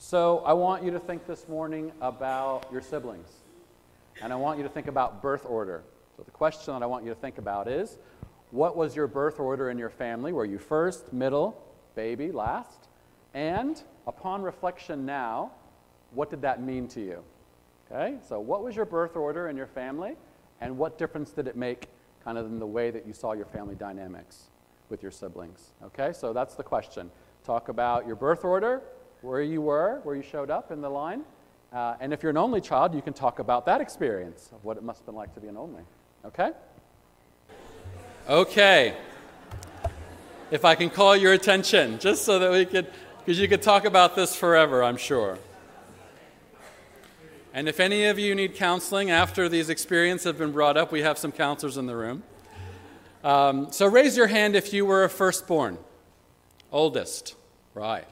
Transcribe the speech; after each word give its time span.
So 0.00 0.44
I 0.46 0.52
want 0.52 0.84
you 0.84 0.92
to 0.92 1.00
think 1.00 1.26
this 1.26 1.48
morning 1.48 1.90
about 2.00 2.68
your 2.70 2.80
siblings. 2.80 3.28
And 4.22 4.32
I 4.32 4.36
want 4.36 4.56
you 4.56 4.62
to 4.62 4.68
think 4.70 4.86
about 4.86 5.20
birth 5.20 5.44
order. 5.44 5.82
So 6.16 6.22
the 6.22 6.30
question 6.30 6.72
that 6.72 6.84
I 6.84 6.86
want 6.86 7.04
you 7.04 7.10
to 7.10 7.16
think 7.16 7.38
about 7.38 7.66
is 7.66 7.98
what 8.52 8.76
was 8.76 8.94
your 8.94 9.08
birth 9.08 9.40
order 9.40 9.70
in 9.70 9.76
your 9.76 9.90
family? 9.90 10.32
Were 10.32 10.44
you 10.44 10.58
first, 10.58 11.12
middle, 11.12 11.60
baby, 11.96 12.30
last? 12.30 12.86
And 13.34 13.82
upon 14.06 14.40
reflection 14.40 15.04
now, 15.04 15.50
what 16.12 16.30
did 16.30 16.42
that 16.42 16.62
mean 16.62 16.86
to 16.88 17.00
you? 17.00 17.24
Okay, 17.90 18.18
so 18.26 18.38
what 18.38 18.62
was 18.62 18.76
your 18.76 18.84
birth 18.84 19.16
order 19.16 19.48
in 19.48 19.56
your 19.56 19.66
family? 19.66 20.16
And 20.60 20.78
what 20.78 20.96
difference 20.96 21.30
did 21.32 21.48
it 21.48 21.56
make 21.56 21.88
kind 22.22 22.38
of 22.38 22.46
in 22.46 22.60
the 22.60 22.66
way 22.66 22.92
that 22.92 23.04
you 23.04 23.12
saw 23.12 23.32
your 23.32 23.46
family 23.46 23.74
dynamics 23.74 24.44
with 24.90 25.02
your 25.02 25.10
siblings? 25.10 25.72
Okay, 25.82 26.12
so 26.12 26.32
that's 26.32 26.54
the 26.54 26.62
question. 26.62 27.10
Talk 27.44 27.68
about 27.68 28.06
your 28.06 28.16
birth 28.16 28.44
order, 28.44 28.82
where 29.22 29.42
you 29.42 29.60
were, 29.60 30.00
where 30.04 30.14
you 30.16 30.22
showed 30.22 30.50
up 30.50 30.70
in 30.70 30.80
the 30.80 30.88
line. 30.88 31.22
Uh, 31.72 31.96
and 32.00 32.12
if 32.12 32.22
you're 32.22 32.30
an 32.30 32.36
only 32.36 32.60
child, 32.60 32.94
you 32.94 33.02
can 33.02 33.12
talk 33.12 33.38
about 33.38 33.66
that 33.66 33.80
experience 33.80 34.50
of 34.52 34.64
what 34.64 34.76
it 34.76 34.82
must 34.82 35.00
have 35.00 35.06
been 35.06 35.14
like 35.14 35.34
to 35.34 35.40
be 35.40 35.48
an 35.48 35.56
only. 35.56 35.82
Okay? 36.24 36.50
Okay. 38.28 38.94
If 40.50 40.64
I 40.64 40.74
can 40.74 40.88
call 40.88 41.16
your 41.16 41.34
attention, 41.34 41.98
just 41.98 42.24
so 42.24 42.38
that 42.38 42.50
we 42.50 42.64
could, 42.64 42.86
because 43.18 43.38
you 43.38 43.48
could 43.48 43.62
talk 43.62 43.84
about 43.84 44.16
this 44.16 44.34
forever, 44.34 44.82
I'm 44.82 44.96
sure. 44.96 45.38
And 47.52 47.68
if 47.68 47.80
any 47.80 48.06
of 48.06 48.18
you 48.18 48.34
need 48.34 48.54
counseling 48.54 49.10
after 49.10 49.48
these 49.48 49.68
experiences 49.68 50.26
have 50.26 50.38
been 50.38 50.52
brought 50.52 50.76
up, 50.76 50.92
we 50.92 51.02
have 51.02 51.18
some 51.18 51.32
counselors 51.32 51.76
in 51.76 51.86
the 51.86 51.96
room. 51.96 52.22
Um, 53.24 53.72
so 53.72 53.86
raise 53.86 54.16
your 54.16 54.28
hand 54.28 54.54
if 54.54 54.72
you 54.72 54.86
were 54.86 55.04
a 55.04 55.10
firstborn, 55.10 55.76
oldest. 56.70 57.34
Right. 57.74 58.06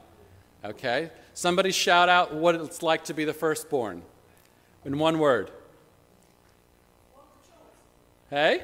Okay. 0.63 1.11
Somebody 1.33 1.71
shout 1.71 2.09
out 2.09 2.33
what 2.33 2.55
it's 2.55 2.81
like 2.81 3.05
to 3.05 3.13
be 3.13 3.25
the 3.25 3.33
firstborn 3.33 4.01
in 4.85 4.97
one 4.97 5.19
word. 5.19 5.51
Hey? 8.29 8.63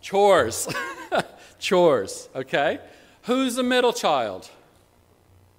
Chores. 0.00 0.68
Chores. 1.58 2.28
Okay. 2.34 2.78
Who's 3.22 3.54
the 3.54 3.62
middle 3.62 3.92
child? 3.92 4.50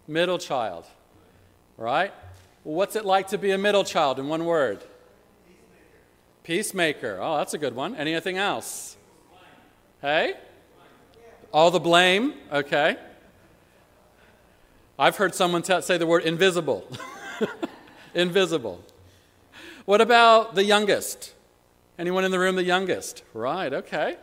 Middle 0.07 0.37
child. 0.37 0.85
Right? 1.77 2.13
What's 2.63 2.95
it 2.95 3.05
like 3.05 3.27
to 3.29 3.37
be 3.37 3.51
a 3.51 3.57
middle 3.57 3.83
child 3.83 4.19
in 4.19 4.27
one 4.27 4.45
word? 4.45 4.83
Peacemaker. 6.43 7.19
Oh, 7.21 7.37
that's 7.37 7.53
a 7.53 7.57
good 7.57 7.75
one. 7.75 7.95
Anything 7.95 8.37
else? 8.37 8.97
Hey? 10.01 10.33
All 11.53 11.71
the 11.71 11.79
blame. 11.79 12.33
Okay. 12.51 12.97
I've 14.97 15.17
heard 15.17 15.33
someone 15.33 15.63
t- 15.63 15.81
say 15.81 15.97
the 15.97 16.05
word 16.05 16.23
invisible. 16.23 16.87
invisible. 18.13 18.81
What 19.85 20.01
about 20.01 20.55
the 20.55 20.63
youngest? 20.63 21.33
Anyone 21.97 22.25
in 22.25 22.31
the 22.31 22.39
room 22.39 22.55
the 22.55 22.63
youngest? 22.63 23.23
Right, 23.33 23.73
okay. 23.73 24.17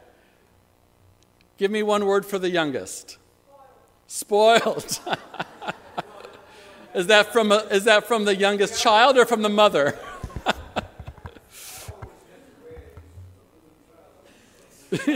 Give 1.59 1.71
me 1.71 1.83
one 1.83 2.07
word 2.07 2.25
for 2.25 2.39
the 2.39 2.51
youngest. 2.51 3.19
Spoiled. 4.07 4.99
Is 6.95 7.07
that 7.07 7.33
from, 7.33 7.53
a, 7.53 7.59
is 7.71 7.85
that 7.85 8.09
from 8.09 8.25
the 8.25 8.35
youngest 8.35 8.83
child 8.83 9.17
or 9.17 9.25
from 9.25 9.43
the 9.43 9.49
mother? 9.49 9.97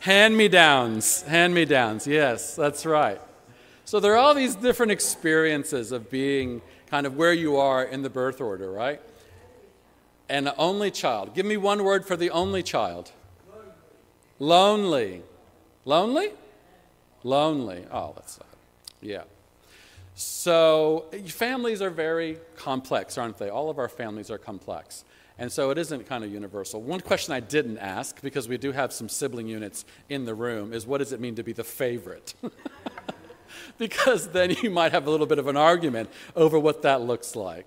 hand 0.00 0.34
me 0.34 0.48
downs. 0.48 1.20
Hand 1.22 1.54
me 1.54 1.66
downs. 1.66 2.06
Yes, 2.06 2.56
that's 2.56 2.86
right. 2.86 3.20
So 3.84 4.00
there 4.00 4.14
are 4.14 4.16
all 4.16 4.34
these 4.34 4.54
different 4.54 4.92
experiences 4.92 5.92
of 5.92 6.10
being 6.10 6.62
kind 6.90 7.06
of 7.06 7.16
where 7.16 7.32
you 7.32 7.56
are 7.56 7.82
in 7.84 8.02
the 8.02 8.10
birth 8.10 8.40
order, 8.40 8.70
right? 8.70 9.00
An 10.28 10.50
only 10.56 10.90
child. 10.90 11.34
Give 11.34 11.44
me 11.44 11.56
one 11.56 11.84
word 11.84 12.06
for 12.06 12.16
the 12.16 12.30
only 12.30 12.62
child. 12.62 13.12
Lonely. 14.38 15.22
Lonely? 15.84 16.30
Lonely. 17.22 17.84
Oh, 17.90 18.12
that's 18.16 18.38
yeah. 19.00 19.24
So, 20.14 21.06
families 21.26 21.82
are 21.82 21.90
very 21.90 22.38
complex, 22.56 23.18
aren't 23.18 23.36
they? 23.36 23.48
All 23.48 23.68
of 23.68 23.78
our 23.78 23.88
families 23.88 24.30
are 24.30 24.38
complex. 24.38 25.04
And 25.38 25.50
so 25.50 25.70
it 25.70 25.78
isn't 25.78 26.06
kind 26.06 26.22
of 26.22 26.32
universal. 26.32 26.80
One 26.80 27.00
question 27.00 27.34
I 27.34 27.40
didn't 27.40 27.78
ask, 27.78 28.22
because 28.22 28.46
we 28.46 28.56
do 28.56 28.70
have 28.70 28.92
some 28.92 29.08
sibling 29.08 29.48
units 29.48 29.84
in 30.08 30.24
the 30.24 30.34
room, 30.34 30.72
is 30.72 30.86
what 30.86 30.98
does 30.98 31.12
it 31.12 31.18
mean 31.18 31.34
to 31.34 31.42
be 31.42 31.52
the 31.52 31.64
favorite? 31.64 32.34
because 33.78 34.28
then 34.28 34.50
you 34.62 34.70
might 34.70 34.92
have 34.92 35.06
a 35.06 35.10
little 35.10 35.26
bit 35.26 35.38
of 35.38 35.46
an 35.46 35.56
argument 35.56 36.10
over 36.36 36.58
what 36.58 36.82
that 36.82 37.02
looks 37.02 37.36
like. 37.36 37.66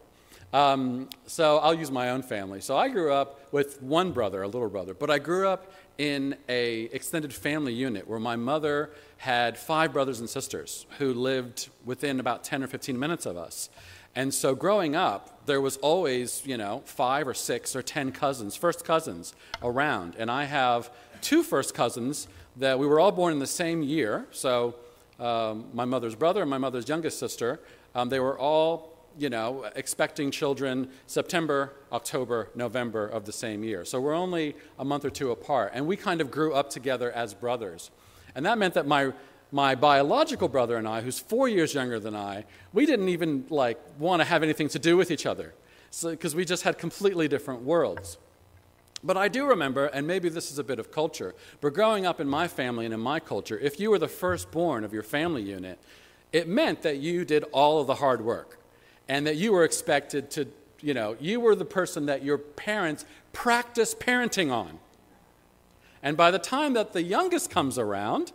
Um, 0.53 1.09
so 1.25 1.57
I'll 1.57 1.73
use 1.73 1.91
my 1.91 2.11
own 2.11 2.21
family. 2.21 2.61
So 2.61 2.77
I 2.77 2.87
grew 2.87 3.11
up 3.11 3.51
with 3.51 3.81
one 3.81 4.11
brother, 4.11 4.43
a 4.43 4.47
little 4.47 4.69
brother, 4.69 4.93
but 4.93 5.09
I 5.09 5.19
grew 5.19 5.47
up 5.47 5.73
in 5.97 6.35
a 6.47 6.83
extended 6.93 7.33
family 7.33 7.73
unit 7.73 8.07
where 8.07 8.19
my 8.19 8.35
mother 8.35 8.91
had 9.17 9.57
five 9.57 9.91
brothers 9.91 10.19
and 10.19 10.29
sisters 10.29 10.85
who 10.99 11.13
lived 11.13 11.69
within 11.85 12.19
about 12.19 12.43
10 12.43 12.63
or 12.63 12.67
15 12.67 12.97
minutes 12.97 13.25
of 13.25 13.35
us. 13.35 13.69
And 14.15 14.33
so 14.33 14.55
growing 14.55 14.95
up, 14.95 15.45
there 15.45 15.61
was 15.61 15.77
always, 15.77 16.41
you 16.45 16.57
know, 16.57 16.81
five 16.85 17.27
or 17.27 17.33
six 17.33 17.75
or 17.75 17.81
10 17.81 18.11
cousins, 18.11 18.55
first 18.55 18.85
cousins 18.85 19.33
around. 19.61 20.15
And 20.17 20.31
I 20.31 20.45
have 20.45 20.89
two 21.21 21.43
first 21.43 21.73
cousins 21.73 22.27
that 22.55 22.79
we 22.79 22.87
were 22.87 22.99
all 22.99 23.11
born 23.11 23.33
in 23.33 23.39
the 23.39 23.47
same 23.47 23.83
year. 23.83 24.25
So 24.31 24.75
um, 25.19 25.65
my 25.73 25.85
mother's 25.85 26.15
brother 26.15 26.41
and 26.41 26.49
my 26.49 26.57
mother's 26.57 26.87
youngest 26.87 27.19
sister, 27.19 27.59
um, 27.95 28.09
they 28.09 28.19
were 28.19 28.37
all 28.37 28.97
you 29.17 29.29
know, 29.29 29.65
expecting 29.75 30.29
children 30.31 30.89
September, 31.07 31.73
October, 31.91 32.49
November 32.55 33.07
of 33.07 33.25
the 33.25 33.31
same 33.31 33.63
year. 33.63 33.83
So 33.83 33.99
we're 33.99 34.13
only 34.13 34.55
a 34.77 34.85
month 34.85 35.05
or 35.05 35.09
two 35.09 35.31
apart. 35.31 35.71
And 35.73 35.87
we 35.87 35.97
kind 35.97 36.21
of 36.21 36.29
grew 36.29 36.53
up 36.53 36.69
together 36.69 37.11
as 37.11 37.33
brothers. 37.33 37.89
And 38.35 38.45
that 38.45 38.57
meant 38.57 38.75
that 38.75 38.85
my, 38.85 39.11
my 39.51 39.75
biological 39.75 40.47
brother 40.47 40.77
and 40.77 40.87
I, 40.87 41.01
who's 41.01 41.19
four 41.19 41.49
years 41.49 41.73
younger 41.73 41.99
than 41.99 42.15
I, 42.15 42.45
we 42.73 42.85
didn't 42.85 43.09
even 43.09 43.45
like 43.49 43.79
want 43.97 44.21
to 44.21 44.25
have 44.25 44.43
anything 44.43 44.69
to 44.69 44.79
do 44.79 44.95
with 44.97 45.09
each 45.09 45.25
other 45.25 45.53
because 46.03 46.31
so, 46.33 46.37
we 46.37 46.45
just 46.45 46.63
had 46.63 46.77
completely 46.77 47.27
different 47.27 47.61
worlds. 47.61 48.17
But 49.03 49.17
I 49.17 49.27
do 49.27 49.45
remember, 49.45 49.85
and 49.87 50.07
maybe 50.07 50.29
this 50.29 50.51
is 50.51 50.57
a 50.57 50.63
bit 50.63 50.79
of 50.79 50.91
culture, 50.91 51.35
but 51.61 51.73
growing 51.73 52.05
up 52.05 52.19
in 52.19 52.27
my 52.27 52.47
family 52.47 52.85
and 52.85 52.93
in 52.93 52.99
my 52.99 53.19
culture, 53.19 53.57
if 53.59 53.79
you 53.79 53.91
were 53.91 53.99
the 53.99 54.07
firstborn 54.07 54.83
of 54.83 54.93
your 54.93 55.03
family 55.03 55.43
unit, 55.43 55.79
it 56.33 56.47
meant 56.47 56.81
that 56.81 56.97
you 56.97 57.23
did 57.23 57.43
all 57.51 57.79
of 57.79 57.87
the 57.87 57.95
hard 57.95 58.21
work 58.21 58.59
and 59.07 59.25
that 59.27 59.37
you 59.37 59.51
were 59.51 59.63
expected 59.63 60.29
to, 60.31 60.47
you 60.81 60.93
know, 60.93 61.15
you 61.19 61.39
were 61.39 61.55
the 61.55 61.65
person 61.65 62.07
that 62.07 62.23
your 62.23 62.37
parents 62.37 63.05
practiced 63.33 63.99
parenting 63.99 64.51
on. 64.51 64.79
And 66.01 66.17
by 66.17 66.31
the 66.31 66.39
time 66.39 66.73
that 66.73 66.93
the 66.93 67.03
youngest 67.03 67.49
comes 67.49 67.77
around, 67.77 68.31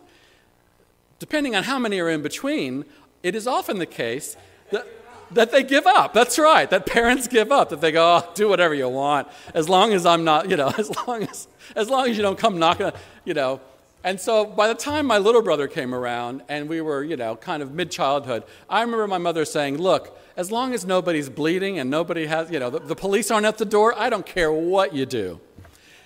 depending 1.19 1.55
on 1.55 1.63
how 1.63 1.77
many 1.77 1.99
are 1.99 2.09
in 2.09 2.21
between, 2.21 2.85
it 3.21 3.35
is 3.35 3.47
often 3.47 3.79
the 3.79 3.85
case 3.85 4.35
that, 4.71 4.87
that 5.35 5.51
they 5.51 5.63
give 5.63 5.85
up. 5.85 6.13
That's 6.13 6.37
right, 6.39 6.69
that 6.69 6.85
parents 6.85 7.27
give 7.27 7.51
up, 7.51 7.69
that 7.69 7.81
they 7.81 7.91
go, 7.91 8.17
oh, 8.17 8.31
do 8.33 8.47
whatever 8.47 8.73
you 8.73 8.89
want, 8.89 9.27
as 9.53 9.69
long 9.69 9.93
as 9.93 10.05
I'm 10.05 10.23
not, 10.23 10.49
you 10.49 10.57
know, 10.57 10.67
as 10.77 10.89
long 11.07 11.23
as, 11.23 11.47
as 11.75 11.89
long 11.89 12.09
as 12.09 12.17
you 12.17 12.23
don't 12.23 12.37
come 12.37 12.59
knocking, 12.59 12.91
you 13.25 13.33
know, 13.33 13.61
and 14.05 14.19
so 14.19 14.45
by 14.45 14.67
the 14.67 14.75
time 14.75 15.05
my 15.05 15.17
little 15.17 15.41
brother 15.41 15.67
came 15.67 15.95
around 15.95 16.43
and 16.49 16.67
we 16.67 16.81
were, 16.81 17.03
you 17.03 17.15
know, 17.15 17.37
kind 17.37 17.63
of 17.63 17.73
mid 17.73 17.89
childhood, 17.89 18.43
I 18.69 18.81
remember 18.81 19.07
my 19.07 19.17
mother 19.17 19.45
saying, 19.45 19.77
Look, 19.77 20.19
as 20.35 20.51
long 20.51 20.73
as 20.73 20.85
nobody's 20.85 21.29
bleeding 21.29 21.79
and 21.79 21.89
nobody 21.89 22.25
has, 22.25 22.51
you 22.51 22.59
know, 22.59 22.69
the, 22.69 22.79
the, 22.79 22.95
police 22.95 23.31
aren't 23.31 23.45
at 23.45 23.57
the 23.57 23.65
door, 23.65 23.97
I 23.97 24.09
don't 24.09 24.25
care 24.25 24.51
what 24.51 24.93
you 24.93 25.05
do. 25.05 25.39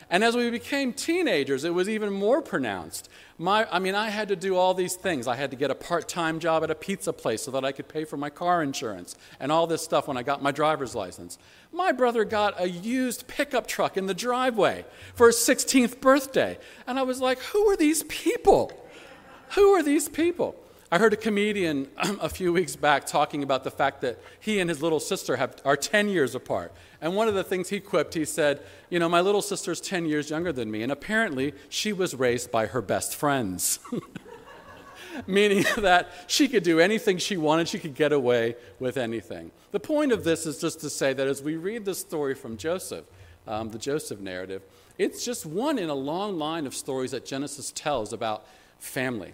And 0.10 0.24
as 0.24 0.36
we 0.36 0.50
became 0.50 0.94
teenagers, 0.94 1.66
it 1.66 1.74
was 1.74 1.90
even 1.90 2.14
more 2.14 2.42
pronounced. 2.42 3.10
My, 3.38 3.68
I 3.70 3.80
mean, 3.80 3.94
I 3.94 4.10
had 4.10 4.30
to 4.30 4.36
do 4.38 4.56
all 4.56 4.74
these 4.74 4.96
things. 4.96 5.28
I 5.28 5.36
had 5.36 5.52
to 5.52 5.58
get 5.58 5.70
a 5.70 5.76
part 5.76 6.08
time 6.08 6.40
job 6.40 6.64
at 6.64 6.72
a 6.72 6.76
pizza 6.76 7.12
place 7.12 7.44
so 7.44 7.52
that 7.52 7.66
I 7.66 7.74
could 7.74 7.90
pay 7.90 8.06
for 8.06 8.16
my 8.16 8.30
car 8.30 8.64
insurance 8.64 9.16
and 9.40 9.52
all 9.52 9.68
this 9.68 9.84
stuff 9.84 10.08
when 10.08 10.16
I 10.16 10.24
got 10.24 10.42
my 10.42 10.52
driver's 10.52 10.96
license. 10.96 11.38
My 11.74 11.92
brother 11.92 12.24
got 12.24 12.60
a 12.60 12.70
used 12.70 13.28
pickup 13.28 13.68
truck 13.68 13.98
in 13.98 14.06
the 14.06 14.14
driveway 14.14 14.86
for 15.14 15.28
his 15.28 15.36
16th 15.36 16.00
birthday. 16.00 16.58
And 16.88 16.98
I 16.98 17.04
was 17.04 17.20
like, 17.20 17.40
who 17.40 17.70
are 17.70 17.78
these 17.78 18.04
people? 18.04 18.72
Who 19.56 19.74
are 19.74 19.84
these 19.84 20.08
people? 20.08 20.56
I 20.90 21.00
heard 21.00 21.12
a 21.12 21.18
comedian 21.18 21.90
a 21.98 22.30
few 22.30 22.54
weeks 22.54 22.78
back 22.78 23.06
talking 23.06 23.44
about 23.44 23.66
the 23.66 23.72
fact 23.72 24.00
that 24.02 24.20
he 24.40 24.60
and 24.60 24.70
his 24.70 24.82
little 24.82 25.02
sister 25.02 25.36
have, 25.36 25.62
are 25.66 25.76
10 25.76 26.08
years 26.08 26.34
apart. 26.34 26.72
And 27.02 27.14
one 27.14 27.28
of 27.28 27.34
the 27.34 27.44
things 27.44 27.68
he 27.70 27.82
quipped, 27.82 28.14
he 28.14 28.24
said, 28.24 28.62
You 28.90 29.00
know, 29.00 29.10
my 29.10 29.20
little 29.20 29.42
sister's 29.42 29.82
10 29.82 30.06
years 30.06 30.30
younger 30.30 30.54
than 30.54 30.72
me, 30.72 30.84
and 30.84 30.92
apparently 30.92 31.54
she 31.68 31.92
was 31.92 32.16
raised 32.16 32.52
by 32.52 32.68
her 32.68 32.82
best 32.82 33.16
friends. 33.16 33.80
Meaning 35.28 35.66
that 35.78 36.10
she 36.28 36.48
could 36.48 36.64
do 36.64 36.80
anything 36.80 37.18
she 37.18 37.36
wanted, 37.36 37.68
she 37.68 37.80
could 37.80 37.96
get 37.96 38.14
away 38.14 38.56
with 38.80 38.96
anything. 38.96 39.52
The 39.72 39.82
point 39.82 40.14
of 40.14 40.24
this 40.24 40.46
is 40.46 40.62
just 40.62 40.80
to 40.82 40.90
say 40.90 41.12
that 41.12 41.28
as 41.28 41.44
we 41.44 41.58
read 41.58 41.84
the 41.84 41.96
story 41.96 42.34
from 42.34 42.56
Joseph, 42.56 43.06
um, 43.46 43.72
the 43.72 43.80
Joseph 43.80 44.22
narrative, 44.22 44.62
it's 44.98 45.26
just 45.26 45.46
one 45.46 45.78
in 45.78 45.90
a 45.90 45.96
long 45.96 46.38
line 46.38 46.66
of 46.66 46.74
stories 46.74 47.12
that 47.12 47.26
Genesis 47.26 47.72
tells 47.76 48.14
about 48.14 48.46
family, 48.80 49.34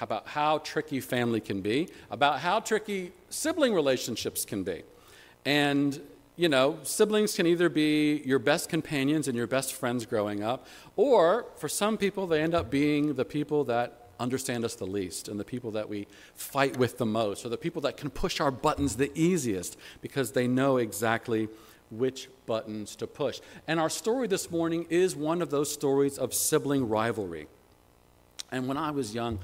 about 0.00 0.28
how 0.28 0.58
tricky 0.58 1.00
family 1.00 1.40
can 1.40 1.60
be, 1.60 1.88
about 2.10 2.40
how 2.40 2.60
tricky 2.60 3.12
sibling 3.30 3.74
relationships 3.74 4.44
can 4.44 4.64
be. 4.64 4.82
And, 5.44 6.00
you 6.36 6.48
know, 6.48 6.78
siblings 6.82 7.34
can 7.34 7.46
either 7.46 7.68
be 7.68 8.22
your 8.24 8.38
best 8.38 8.68
companions 8.68 9.28
and 9.28 9.36
your 9.36 9.46
best 9.46 9.72
friends 9.72 10.06
growing 10.06 10.42
up, 10.42 10.66
or 10.96 11.46
for 11.56 11.68
some 11.68 11.96
people, 11.96 12.26
they 12.26 12.42
end 12.42 12.54
up 12.54 12.70
being 12.70 13.14
the 13.14 13.24
people 13.24 13.64
that 13.64 14.00
understand 14.20 14.64
us 14.64 14.74
the 14.76 14.86
least 14.86 15.28
and 15.28 15.38
the 15.40 15.44
people 15.44 15.72
that 15.72 15.88
we 15.88 16.06
fight 16.34 16.76
with 16.76 16.98
the 16.98 17.06
most, 17.06 17.44
or 17.44 17.48
the 17.48 17.56
people 17.56 17.82
that 17.82 17.96
can 17.96 18.10
push 18.10 18.40
our 18.40 18.50
buttons 18.50 18.96
the 18.96 19.10
easiest 19.14 19.76
because 20.00 20.32
they 20.32 20.46
know 20.46 20.76
exactly 20.76 21.48
which 21.90 22.28
buttons 22.46 22.96
to 22.96 23.06
push. 23.06 23.40
And 23.68 23.78
our 23.78 23.90
story 23.90 24.26
this 24.26 24.50
morning 24.50 24.86
is 24.88 25.14
one 25.14 25.42
of 25.42 25.50
those 25.50 25.72
stories 25.72 26.18
of 26.18 26.32
sibling 26.32 26.88
rivalry. 26.88 27.46
And 28.50 28.68
when 28.68 28.76
I 28.76 28.90
was 28.90 29.14
young, 29.14 29.38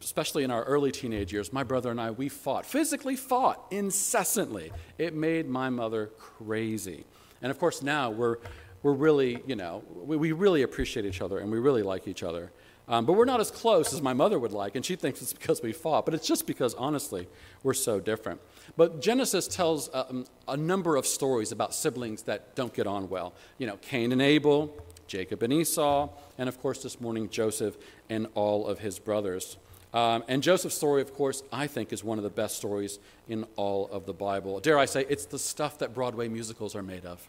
especially 0.00 0.44
in 0.44 0.50
our 0.50 0.64
early 0.64 0.92
teenage 0.92 1.32
years, 1.32 1.52
my 1.52 1.62
brother 1.62 1.90
and 1.90 2.00
I, 2.00 2.10
we 2.10 2.28
fought, 2.28 2.66
physically 2.66 3.16
fought 3.16 3.64
incessantly. 3.70 4.70
It 4.98 5.14
made 5.14 5.48
my 5.48 5.70
mother 5.70 6.10
crazy. 6.18 7.04
And 7.40 7.50
of 7.50 7.58
course, 7.58 7.82
now 7.82 8.10
we're, 8.10 8.36
we're 8.82 8.92
really, 8.92 9.42
you 9.46 9.56
know, 9.56 9.82
we, 9.92 10.16
we 10.16 10.32
really 10.32 10.62
appreciate 10.62 11.06
each 11.06 11.20
other 11.20 11.38
and 11.38 11.50
we 11.50 11.58
really 11.58 11.82
like 11.82 12.06
each 12.06 12.22
other. 12.22 12.52
Um, 12.88 13.06
but 13.06 13.12
we're 13.12 13.24
not 13.24 13.40
as 13.40 13.50
close 13.50 13.94
as 13.94 14.02
my 14.02 14.12
mother 14.12 14.38
would 14.38 14.52
like, 14.52 14.74
and 14.74 14.84
she 14.84 14.96
thinks 14.96 15.22
it's 15.22 15.32
because 15.32 15.62
we 15.62 15.72
fought, 15.72 16.04
but 16.04 16.14
it's 16.14 16.26
just 16.26 16.48
because, 16.48 16.74
honestly, 16.74 17.28
we're 17.62 17.74
so 17.74 18.00
different. 18.00 18.40
But 18.76 19.00
Genesis 19.00 19.46
tells 19.46 19.88
um, 19.94 20.26
a 20.48 20.56
number 20.56 20.96
of 20.96 21.06
stories 21.06 21.52
about 21.52 21.74
siblings 21.74 22.22
that 22.24 22.56
don't 22.56 22.74
get 22.74 22.88
on 22.88 23.08
well. 23.08 23.34
You 23.58 23.68
know, 23.68 23.76
Cain 23.76 24.10
and 24.10 24.20
Abel, 24.20 24.74
Jacob 25.06 25.44
and 25.44 25.52
Esau, 25.52 26.08
and 26.38 26.48
of 26.48 26.60
course, 26.60 26.82
this 26.82 27.00
morning, 27.00 27.28
Joseph 27.28 27.76
and 28.10 28.26
all 28.34 28.66
of 28.66 28.80
his 28.80 28.98
brothers. 28.98 29.58
Um, 29.94 30.24
and 30.26 30.42
Joseph's 30.42 30.74
story, 30.74 31.02
of 31.02 31.12
course, 31.14 31.42
I 31.52 31.66
think 31.66 31.92
is 31.92 32.02
one 32.02 32.18
of 32.18 32.24
the 32.24 32.30
best 32.30 32.56
stories 32.56 32.98
in 33.28 33.44
all 33.56 33.88
of 33.92 34.06
the 34.06 34.14
Bible. 34.14 34.58
Dare 34.60 34.78
I 34.78 34.86
say, 34.86 35.04
it's 35.08 35.26
the 35.26 35.38
stuff 35.38 35.78
that 35.78 35.94
Broadway 35.94 36.28
musicals 36.28 36.74
are 36.74 36.82
made 36.82 37.04
of. 37.04 37.26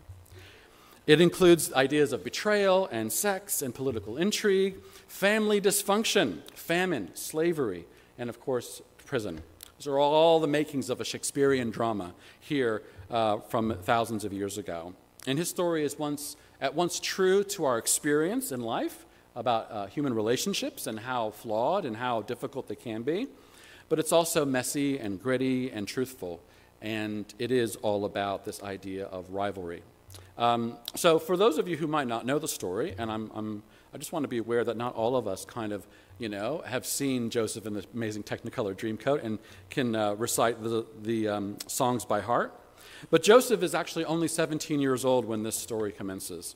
It 1.06 1.20
includes 1.20 1.74
ideas 1.74 2.14
of 2.14 2.24
betrayal 2.24 2.88
and 2.90 3.12
sex 3.12 3.62
and 3.62 3.76
political 3.76 4.16
intrigue, 4.16 4.82
family 5.08 5.60
dysfunction, 5.60 6.40
famine, 6.54 7.10
slavery, 7.14 7.86
and 8.18 8.30
of 8.30 8.40
course, 8.40 8.82
prison. 9.06 9.42
Those 9.78 9.88
are 9.88 10.00
all 10.00 10.40
the 10.40 10.48
makings 10.48 10.90
of 10.90 11.02
a 11.02 11.06
Shakespearean 11.06 11.72
drama 11.72 12.14
here 12.40 12.84
uh, 13.12 13.40
from 13.40 13.76
thousands 13.84 14.24
of 14.24 14.32
years 14.32 14.58
ago. 14.58 14.94
And 15.28 15.38
his 15.38 15.50
story 15.50 15.84
is 15.84 16.00
once, 16.00 16.38
at 16.62 16.74
once 16.74 17.02
true 17.02 17.44
to 17.46 17.66
our 17.66 17.78
experience 17.78 18.54
in 18.54 18.62
life 18.62 19.03
about 19.36 19.72
uh, 19.72 19.86
human 19.88 20.14
relationships 20.14 20.88
and 20.88 21.00
how 21.00 21.32
flawed 21.32 21.86
and 21.86 21.98
how 21.98 22.22
difficult 22.22 22.68
they 22.68 22.76
can 22.76 23.02
be, 23.02 23.28
but 23.90 24.00
it's 24.00 24.12
also 24.12 24.46
messy 24.46 25.00
and 25.00 25.22
gritty 25.22 25.72
and 25.72 25.88
truthful. 25.88 26.42
And 26.82 27.32
it 27.40 27.52
is 27.52 27.76
all 27.78 28.06
about 28.06 28.46
this 28.46 28.62
idea 28.62 29.06
of 29.06 29.30
rivalry. 29.32 29.84
Um, 30.38 30.78
so, 30.96 31.20
for 31.20 31.38
those 31.38 31.58
of 31.58 31.68
you 31.68 31.78
who 31.78 31.88
might 31.88 32.08
not 32.08 32.26
know 32.26 32.40
the 32.40 32.48
story, 32.48 32.96
and 32.98 33.12
I'm, 33.12 33.32
I'm, 33.34 33.64
i 33.94 33.98
just 33.98 34.12
want 34.12 34.24
to 34.24 34.28
be 34.28 34.40
aware 34.40 34.64
that 34.64 34.78
not 34.78 34.96
all 34.96 35.16
of 35.16 35.28
us 35.28 35.46
kind 35.46 35.72
of, 35.72 35.86
you 36.18 36.28
know, 36.28 36.64
have 36.66 36.86
seen 36.86 37.30
Joseph 37.30 37.66
in 37.66 37.74
the 37.74 37.86
amazing 37.94 38.24
Technicolor 38.24 38.76
Dreamcoat 38.76 39.24
and 39.24 39.40
can 39.70 39.96
uh, 39.96 40.14
recite 40.16 40.62
the, 40.64 40.86
the 41.02 41.28
um, 41.28 41.58
songs 41.68 42.04
by 42.04 42.20
heart. 42.22 42.54
But 43.10 43.24
Joseph 43.24 43.64
is 43.64 43.76
actually 43.76 44.06
only 44.06 44.28
17 44.28 44.80
years 44.80 45.06
old 45.06 45.26
when 45.26 45.44
this 45.44 45.56
story 45.56 45.92
commences. 45.92 46.56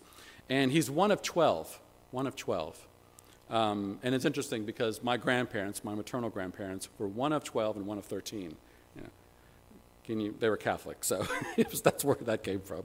And 0.49 0.71
he's 0.71 0.89
one 0.89 1.11
of 1.11 1.21
12, 1.21 1.79
one 2.11 2.27
of 2.27 2.35
12. 2.35 2.87
Um, 3.49 3.99
and 4.03 4.13
it's 4.13 4.25
interesting 4.25 4.65
because 4.65 5.01
my 5.01 5.17
grandparents, 5.17 5.83
my 5.83 5.95
maternal 5.95 6.29
grandparents, 6.29 6.89
were 6.97 7.07
one 7.07 7.31
of 7.31 7.43
12 7.43 7.77
and 7.77 7.85
one 7.85 7.97
of 7.97 8.05
13. 8.05 8.55
Yeah. 8.95 9.03
Can 10.03 10.19
you, 10.19 10.35
they 10.39 10.49
were 10.49 10.57
Catholic, 10.57 11.03
so 11.03 11.25
that's 11.83 12.03
where 12.03 12.17
that 12.21 12.43
came 12.43 12.61
from. 12.61 12.83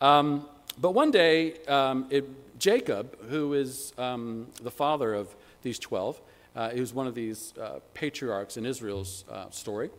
Um, 0.00 0.46
but 0.80 0.92
one 0.92 1.10
day, 1.10 1.62
um, 1.66 2.06
it, 2.10 2.58
Jacob, 2.58 3.18
who 3.28 3.54
is 3.54 3.92
um, 3.98 4.46
the 4.62 4.70
father 4.70 5.14
of 5.14 5.34
these 5.62 5.78
12, 5.78 6.20
uh, 6.56 6.70
he 6.70 6.80
was 6.80 6.92
one 6.92 7.06
of 7.06 7.14
these 7.14 7.54
uh, 7.60 7.80
patriarchs 7.94 8.56
in 8.56 8.66
Israel's 8.66 9.24
uh, 9.30 9.50
story. 9.50 9.90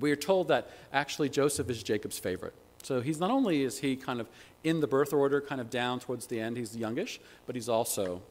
We 0.00 0.10
are 0.10 0.16
told 0.16 0.48
that 0.48 0.70
actually 0.92 1.28
Joseph 1.28 1.70
is 1.70 1.82
Jacob's 1.82 2.18
favorite. 2.18 2.54
So 2.86 3.00
he's 3.00 3.18
not 3.18 3.32
only 3.32 3.64
is 3.64 3.80
he 3.80 3.96
kind 3.96 4.20
of 4.20 4.28
in 4.62 4.78
the 4.78 4.86
birth 4.86 5.12
order, 5.12 5.40
kind 5.40 5.60
of 5.60 5.70
down 5.70 5.98
towards 5.98 6.28
the 6.28 6.38
end, 6.38 6.56
he's 6.56 6.76
youngish, 6.76 7.18
but 7.44 7.56
he's 7.56 7.68
also 7.68 8.22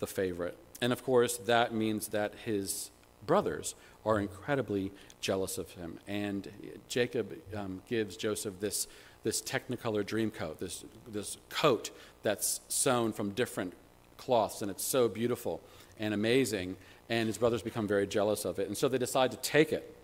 the 0.00 0.06
favorite. 0.06 0.54
And 0.82 0.92
of 0.92 1.02
course, 1.02 1.38
that 1.38 1.72
means 1.72 2.08
that 2.08 2.34
his 2.44 2.90
brothers 3.26 3.74
are 4.04 4.20
incredibly 4.20 4.92
jealous 5.22 5.56
of 5.56 5.70
him. 5.70 5.98
And 6.06 6.46
Jacob 6.88 7.38
um, 7.56 7.80
gives 7.88 8.18
Joseph 8.18 8.60
this 8.60 8.86
this 9.22 9.40
Technicolor 9.40 10.04
dream 10.04 10.30
coat, 10.30 10.60
this, 10.60 10.84
this 11.10 11.38
coat 11.48 11.90
that's 12.22 12.60
sewn 12.68 13.14
from 13.14 13.30
different 13.30 13.72
cloths, 14.18 14.60
and 14.60 14.70
it's 14.70 14.84
so 14.84 15.08
beautiful 15.08 15.62
and 15.98 16.12
amazing. 16.12 16.76
And 17.08 17.28
his 17.28 17.38
brothers 17.38 17.62
become 17.62 17.88
very 17.88 18.06
jealous 18.06 18.44
of 18.44 18.58
it. 18.58 18.68
And 18.68 18.76
so 18.76 18.88
they 18.88 18.98
decide 18.98 19.30
to 19.30 19.38
take 19.38 19.72
it. 19.72 19.95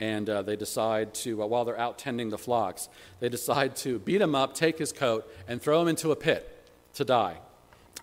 And 0.00 0.30
uh, 0.30 0.42
they 0.42 0.54
decide 0.54 1.12
to, 1.14 1.42
uh, 1.42 1.46
while 1.46 1.64
they're 1.64 1.78
out 1.78 1.98
tending 1.98 2.30
the 2.30 2.38
flocks, 2.38 2.88
they 3.20 3.28
decide 3.28 3.74
to 3.76 3.98
beat 3.98 4.20
him 4.20 4.34
up, 4.34 4.54
take 4.54 4.78
his 4.78 4.92
coat, 4.92 5.28
and 5.48 5.60
throw 5.60 5.82
him 5.82 5.88
into 5.88 6.12
a 6.12 6.16
pit 6.16 6.70
to 6.94 7.04
die. 7.04 7.38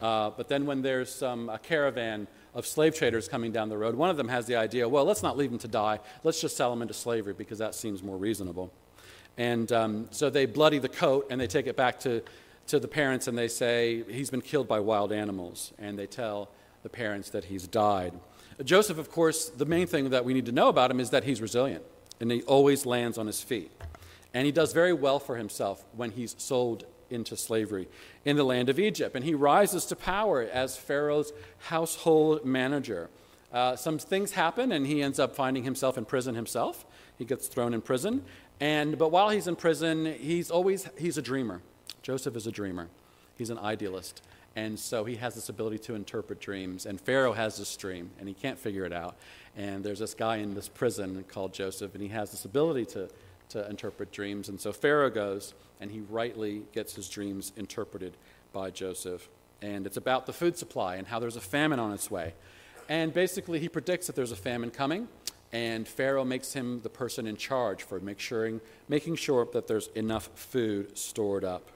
Uh, 0.01 0.30
but 0.31 0.50
then, 0.50 0.65
when 0.65 0.81
there's 0.81 1.13
some, 1.13 1.47
a 1.47 1.57
caravan 1.57 2.27
of 2.53 2.65
slave 2.65 2.95
traders 2.95 3.27
coming 3.27 3.51
down 3.51 3.69
the 3.69 3.77
road, 3.77 3.95
one 3.95 4.09
of 4.09 4.18
them 4.18 4.27
has 4.27 4.45
the 4.45 4.56
idea 4.56 4.88
well, 4.88 5.06
let's 5.06 5.24
not 5.24 5.38
leave 5.38 5.51
him 5.51 5.59
to 5.59 5.68
die. 5.68 6.00
Let's 6.24 6.42
just 6.42 6.57
sell 6.57 6.71
him 6.74 6.81
into 6.81 6.94
slavery 6.94 7.33
because 7.33 7.59
that 7.59 7.75
seems 7.75 8.03
more 8.03 8.18
reasonable. 8.18 8.71
And 9.38 9.71
um, 9.71 10.07
so 10.12 10.30
they 10.30 10.45
bloody 10.45 10.80
the 10.80 10.89
coat 10.89 11.27
and 11.30 11.39
they 11.39 11.48
take 11.48 11.68
it 11.68 11.75
back 11.75 12.00
to, 12.01 12.21
to 12.68 12.80
the 12.80 12.88
parents 12.88 13.27
and 13.27 13.38
they 13.38 13.48
say, 13.48 14.03
he's 14.09 14.30
been 14.30 14.41
killed 14.41 14.68
by 14.68 14.80
wild 14.80 15.12
animals. 15.12 15.74
And 15.77 16.00
they 16.00 16.07
tell 16.07 16.50
the 16.83 16.89
parents 16.89 17.30
that 17.31 17.45
he's 17.45 17.68
died. 17.68 18.13
Joseph, 18.63 18.97
of 18.97 19.11
course, 19.11 19.49
the 19.49 19.65
main 19.65 19.87
thing 19.87 20.09
that 20.11 20.23
we 20.23 20.33
need 20.33 20.45
to 20.45 20.51
know 20.51 20.69
about 20.69 20.89
him 20.89 20.99
is 20.99 21.09
that 21.09 21.25
he's 21.25 21.41
resilient 21.41 21.83
and 22.19 22.31
he 22.31 22.41
always 22.43 22.85
lands 22.85 23.17
on 23.17 23.27
his 23.27 23.41
feet. 23.41 23.71
And 24.33 24.45
he 24.45 24.51
does 24.51 24.73
very 24.73 24.93
well 24.93 25.19
for 25.19 25.35
himself 25.35 25.83
when 25.95 26.11
he's 26.11 26.35
sold 26.37 26.85
into 27.09 27.37
slavery 27.37 27.87
in 28.23 28.35
the 28.35 28.43
land 28.43 28.69
of 28.69 28.79
Egypt. 28.79 29.15
And 29.15 29.23
he 29.23 29.33
rises 29.33 29.85
to 29.87 29.95
power 29.95 30.41
as 30.41 30.77
Pharaoh's 30.77 31.33
household 31.59 32.45
manager. 32.45 33.09
Uh, 33.51 33.75
some 33.75 33.97
things 33.97 34.31
happen, 34.31 34.71
and 34.71 34.85
he 34.87 35.01
ends 35.01 35.19
up 35.19 35.35
finding 35.35 35.63
himself 35.63 35.97
in 35.97 36.03
prison 36.03 36.35
himself. 36.35 36.85
He 37.17 37.23
gets 37.23 37.47
thrown 37.47 37.73
in 37.73 37.81
prison. 37.81 38.23
And, 38.59 38.97
but 38.97 39.11
while 39.11 39.29
he's 39.29 39.47
in 39.47 39.55
prison, 39.55 40.13
he's 40.19 40.51
always, 40.51 40.89
he's 40.97 41.17
a 41.17 41.21
dreamer. 41.21 41.62
Joseph 42.01 42.35
is 42.35 42.47
a 42.47 42.51
dreamer. 42.51 42.89
He's 43.38 43.50
an 43.50 43.57
idealist. 43.57 44.21
And 44.55 44.79
so 44.79 45.03
he 45.03 45.15
has 45.15 45.35
this 45.35 45.50
ability 45.50 45.79
to 45.79 45.95
interpret 45.95 46.39
dreams. 46.39 46.85
And 46.85 47.00
Pharaoh 47.00 47.33
has 47.33 47.57
this 47.57 47.75
dream, 47.75 48.12
and 48.19 48.27
he 48.27 48.33
can't 48.33 48.57
figure 48.57 48.85
it 48.85 48.93
out. 48.93 49.15
And 49.57 49.83
there's 49.83 50.00
this 50.00 50.13
guy 50.13 50.38
in 50.38 50.53
this 50.53 50.69
prison 50.69 51.25
called 51.27 51.53
Joseph, 51.53 51.93
and 51.93 52.01
he 52.01 52.09
has 52.09 52.31
this 52.31 52.45
ability 52.45 52.85
to, 52.85 53.09
to 53.50 53.69
interpret 53.69 54.12
dreams. 54.12 54.50
And 54.50 54.59
so 54.59 54.71
Pharaoh 54.71 55.09
goes, 55.09 55.53
and 55.81 55.91
he 55.91 56.01
rightly 56.09 56.63
gets 56.71 56.95
his 56.95 57.09
dreams 57.09 57.51
interpreted 57.57 58.15
by 58.53 58.71
Joseph. 58.71 59.27
And 59.62 59.85
it's 59.85 59.97
about 59.97 60.25
the 60.25 60.33
food 60.33 60.57
supply 60.57 60.95
and 60.95 61.07
how 61.07 61.19
there's 61.19 61.35
a 61.35 61.41
famine 61.41 61.79
on 61.79 61.91
its 61.91 62.09
way. 62.09 62.33
And 62.88 63.13
basically, 63.13 63.59
he 63.59 63.67
predicts 63.67 64.07
that 64.07 64.15
there's 64.15 64.31
a 64.31 64.38
famine 64.38 64.71
coming 64.71 65.07
and 65.55 65.88
Pharaoh 65.88 66.25
makes 66.25 66.51
him 66.51 66.81
the 66.81 66.89
person 66.89 67.25
in 67.25 67.38
charge 67.38 67.83
for 67.83 68.01
make 68.01 68.19
sure, 68.19 68.59
making 68.89 69.15
sure 69.15 69.47
that 69.53 69.67
there's 69.67 69.88
enough 69.95 70.29
food 70.35 70.97
stored 70.97 71.45
up. 71.45 71.71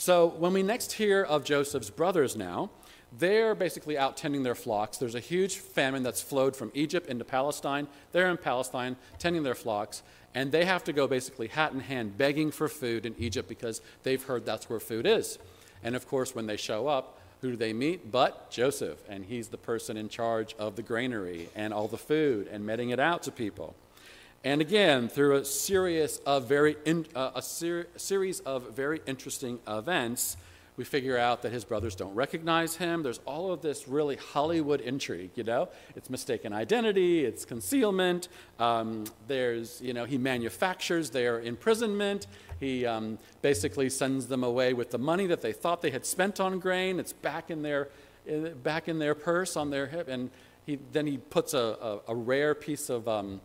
So 0.00 0.28
when 0.28 0.54
we 0.54 0.62
next 0.62 0.92
hear 0.92 1.22
of 1.22 1.44
Joseph's 1.44 1.90
brothers 1.90 2.34
now, 2.34 2.70
they're 3.18 3.54
basically 3.54 3.98
out 3.98 4.16
tending 4.16 4.44
their 4.44 4.54
flocks. 4.54 4.96
There's 4.96 5.14
a 5.14 5.20
huge 5.20 5.56
famine 5.56 6.02
that's 6.02 6.22
flowed 6.22 6.56
from 6.56 6.70
Egypt 6.72 7.10
into 7.10 7.22
Palestine. 7.22 7.86
They're 8.12 8.30
in 8.30 8.38
Palestine 8.38 8.96
tending 9.18 9.42
their 9.42 9.54
flocks, 9.54 10.02
and 10.34 10.50
they 10.50 10.64
have 10.64 10.84
to 10.84 10.94
go 10.94 11.06
basically 11.06 11.48
hat 11.48 11.74
in 11.74 11.80
hand 11.80 12.16
begging 12.16 12.50
for 12.50 12.66
food 12.66 13.04
in 13.04 13.14
Egypt 13.18 13.46
because 13.46 13.82
they've 14.02 14.22
heard 14.22 14.46
that's 14.46 14.70
where 14.70 14.80
food 14.80 15.06
is. 15.06 15.38
And 15.82 15.94
of 15.94 16.08
course, 16.08 16.34
when 16.34 16.46
they 16.46 16.56
show 16.56 16.88
up, 16.88 17.18
who 17.42 17.50
do 17.50 17.56
they 17.58 17.74
meet? 17.74 18.10
But 18.10 18.50
Joseph, 18.50 19.02
and 19.06 19.26
he's 19.26 19.48
the 19.48 19.58
person 19.58 19.98
in 19.98 20.08
charge 20.08 20.54
of 20.58 20.76
the 20.76 20.82
granary 20.82 21.50
and 21.54 21.74
all 21.74 21.88
the 21.88 21.98
food 21.98 22.48
and 22.50 22.64
meting 22.64 22.88
it 22.88 23.00
out 23.00 23.22
to 23.24 23.30
people. 23.30 23.74
And 24.42 24.62
again, 24.62 25.08
through 25.08 25.36
a 25.36 25.44
series 25.44 26.16
of 26.24 26.48
very 26.48 26.76
in, 26.86 27.06
uh, 27.14 27.32
a 27.34 27.42
ser- 27.42 27.88
series 27.96 28.40
of 28.40 28.74
very 28.74 29.02
interesting 29.06 29.58
events, 29.68 30.38
we 30.78 30.84
figure 30.84 31.18
out 31.18 31.42
that 31.42 31.52
his 31.52 31.62
brothers 31.66 31.94
don't 31.94 32.14
recognize 32.14 32.76
him. 32.76 33.02
There's 33.02 33.20
all 33.26 33.52
of 33.52 33.60
this 33.60 33.86
really 33.86 34.16
Hollywood 34.16 34.80
intrigue, 34.80 35.32
you 35.34 35.44
know? 35.44 35.68
It's 35.94 36.08
mistaken 36.08 36.54
identity, 36.54 37.26
it's 37.26 37.44
concealment. 37.44 38.28
Um, 38.58 39.04
there's, 39.28 39.78
you 39.82 39.92
know, 39.92 40.06
he 40.06 40.16
manufactures 40.16 41.10
their 41.10 41.40
imprisonment. 41.40 42.26
He 42.60 42.86
um, 42.86 43.18
basically 43.42 43.90
sends 43.90 44.26
them 44.28 44.42
away 44.42 44.72
with 44.72 44.90
the 44.90 44.98
money 44.98 45.26
that 45.26 45.42
they 45.42 45.52
thought 45.52 45.82
they 45.82 45.90
had 45.90 46.06
spent 46.06 46.40
on 46.40 46.60
grain. 46.60 46.98
It's 46.98 47.12
back 47.12 47.50
in 47.50 47.60
their, 47.60 47.90
back 48.62 48.88
in 48.88 48.98
their 48.98 49.14
purse 49.14 49.58
on 49.58 49.68
their 49.68 49.86
hip. 49.86 50.08
And 50.08 50.30
he, 50.64 50.78
then 50.92 51.06
he 51.06 51.18
puts 51.18 51.52
a, 51.52 51.58
a, 52.08 52.12
a 52.12 52.14
rare 52.14 52.54
piece 52.54 52.88
of 52.88 53.06
um, 53.06 53.42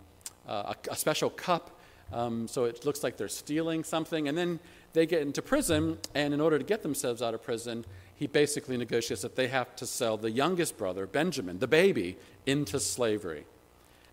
uh, 0.48 0.74
a, 0.74 0.92
a, 0.92 0.96
special 0.96 1.30
cup, 1.30 1.72
um, 2.14 2.48
so 2.48 2.66
it 2.66 2.86
looks 2.86 3.04
like 3.04 3.18
they're 3.18 3.28
stealing 3.28 3.84
something. 3.84 4.28
And 4.28 4.38
then 4.38 4.60
they 4.94 5.06
get 5.06 5.22
into 5.22 5.42
prison, 5.42 5.98
and 6.14 6.34
in 6.34 6.42
order 6.42 6.58
to 6.58 6.64
get 6.64 6.84
themselves 6.84 7.22
out 7.22 7.34
of 7.34 7.44
prison, 7.44 7.86
he 8.16 8.28
basically 8.28 8.78
negotiates 8.78 9.22
that 9.24 9.36
they 9.36 9.48
have 9.48 9.76
to 9.76 9.86
sell 9.86 10.18
the 10.18 10.32
youngest 10.32 10.78
brother, 10.78 11.06
Benjamin, 11.06 11.60
the 11.60 11.68
baby, 11.68 12.18
into 12.46 12.80
slavery. 12.80 13.46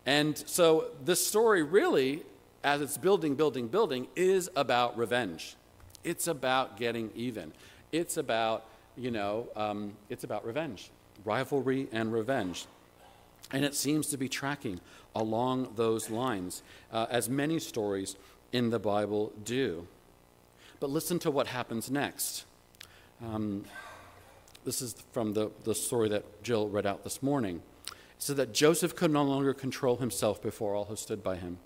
And 0.05 0.37
so 0.37 0.87
this 1.05 1.25
story 1.25 1.63
really, 1.63 2.23
as 2.65 2.81
it's 2.81 2.99
building, 2.99 3.37
building, 3.37 3.69
building, 3.69 4.09
is 4.17 4.51
about 4.57 4.99
revenge. 4.99 5.57
It's 6.03 6.27
about 6.27 6.77
getting 6.77 7.11
even. 7.15 7.53
It's 7.93 8.17
about, 8.17 8.65
you 8.97 9.11
know, 9.11 9.49
um, 9.55 9.93
it's 10.09 10.25
about 10.25 10.45
revenge, 10.45 10.91
rivalry 11.25 11.89
and 11.93 12.13
revenge. 12.13 12.67
And 13.53 13.65
it 13.65 13.75
seems 13.75 14.09
to 14.09 14.17
be 14.17 14.29
tracking 14.29 14.81
along 15.15 15.73
those 15.77 16.11
lines, 16.11 16.63
uh, 16.93 17.07
as 17.11 17.29
many 17.29 17.59
stories 17.59 18.17
in 18.53 18.71
the 18.71 18.79
Bible 18.79 19.33
do. 19.45 19.87
But 20.81 20.91
listen 20.91 21.19
to 21.21 21.31
what 21.31 21.47
happens 21.47 21.91
next. 21.91 22.45
Um, 23.25 23.65
this 24.65 24.83
is 24.83 24.97
from 25.13 25.33
the, 25.33 25.51
the 25.65 25.75
story 25.75 26.09
that 26.11 26.43
Jill 26.43 26.69
read 26.69 26.87
out 26.87 27.05
this 27.05 27.23
morning. 27.23 27.63
It 27.87 27.95
said 28.19 28.37
that 28.37 28.53
Joseph 28.53 28.95
could 28.95 29.11
no 29.11 29.23
longer 29.23 29.55
control 29.55 29.97
himself 29.97 30.43
before 30.43 30.75
all 30.75 30.85
who 30.85 30.97
stood 30.97 31.23
by 31.23 31.37
him. 31.37 31.59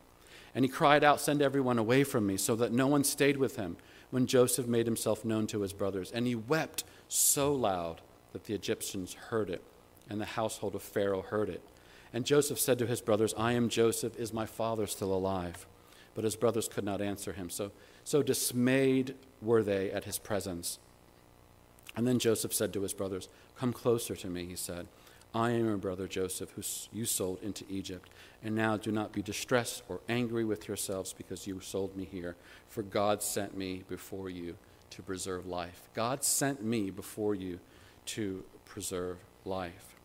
And 0.55 0.65
he 0.65 0.69
cried 0.71 1.05
out, 1.05 1.21
Send 1.21 1.43
everyone 1.43 1.79
away 1.79 2.05
from 2.05 2.27
me, 2.27 2.37
so 2.39 2.57
that 2.57 2.73
no 2.73 2.87
one 2.87 3.05
stayed 3.05 3.37
with 3.37 3.57
him 3.57 3.77
when 4.11 4.27
Joseph 4.27 4.67
made 4.67 4.87
himself 4.87 5.25
known 5.25 5.47
to 5.49 5.61
his 5.61 5.73
brothers. 5.73 6.11
And 6.11 6.27
he 6.27 6.35
wept 6.35 6.85
so 7.09 7.53
loud 7.53 8.01
that 8.33 8.45
the 8.45 8.55
Egyptians 8.55 9.15
heard 9.15 9.51
it, 9.51 9.63
and 10.09 10.21
the 10.21 10.25
household 10.27 10.75
of 10.75 10.83
Pharaoh 10.83 11.23
heard 11.23 11.49
it. 11.49 11.63
And 12.17 12.25
Joseph 12.25 12.59
said 12.59 12.79
to 12.79 12.87
his 12.87 13.03
brothers, 13.03 13.35
I 13.37 13.53
am 13.53 13.69
Joseph. 13.69 14.17
Is 14.17 14.33
my 14.33 14.47
father 14.47 14.87
still 14.87 15.13
alive? 15.13 15.67
But 16.15 16.25
his 16.25 16.35
brothers 16.35 16.67
could 16.67 16.83
not 16.83 17.03
answer 17.03 17.35
him. 17.35 17.51
So, 17.51 17.73
so 18.05 18.23
dismayed 18.23 19.17
were 19.43 19.63
they 19.63 19.91
at 19.91 20.05
his 20.05 20.19
presence. 20.19 20.79
And 21.95 22.07
then 22.07 22.19
Joseph 22.19 22.55
said 22.55 22.73
to 22.73 22.81
his 22.81 22.95
brothers, 22.95 23.29
Come 23.59 23.71
closer 23.71 24.17
to 24.17 24.29
me, 24.29 24.47
he 24.47 24.57
said. 24.57 24.87
I 25.35 25.51
am 25.51 25.67
your 25.67 25.77
brother 25.77 26.09
Joseph, 26.09 26.53
who 26.53 26.63
you 26.91 27.05
sold 27.05 27.43
into 27.43 27.67
Egypt. 27.69 28.09
And 28.43 28.55
now 28.55 28.79
do 28.79 28.91
not 28.91 29.13
be 29.13 29.21
distressed 29.21 29.83
or 29.87 30.01
angry 30.09 30.47
with 30.47 30.69
yourselves 30.69 31.13
because 31.13 31.47
you 31.47 31.61
sold 31.61 31.95
me 31.95 32.09
here, 32.11 32.35
for 32.67 32.83
God 32.83 33.23
sent 33.23 33.55
me 33.55 33.85
before 33.91 34.31
you 34.31 34.57
to 34.89 35.03
preserve 35.03 35.45
life. 35.45 35.83
God 35.93 36.25
sent 36.25 36.65
me 36.65 36.89
before 36.89 37.35
you 37.35 37.61
to 38.07 38.43
preserve 38.65 39.19
life. 39.45 39.96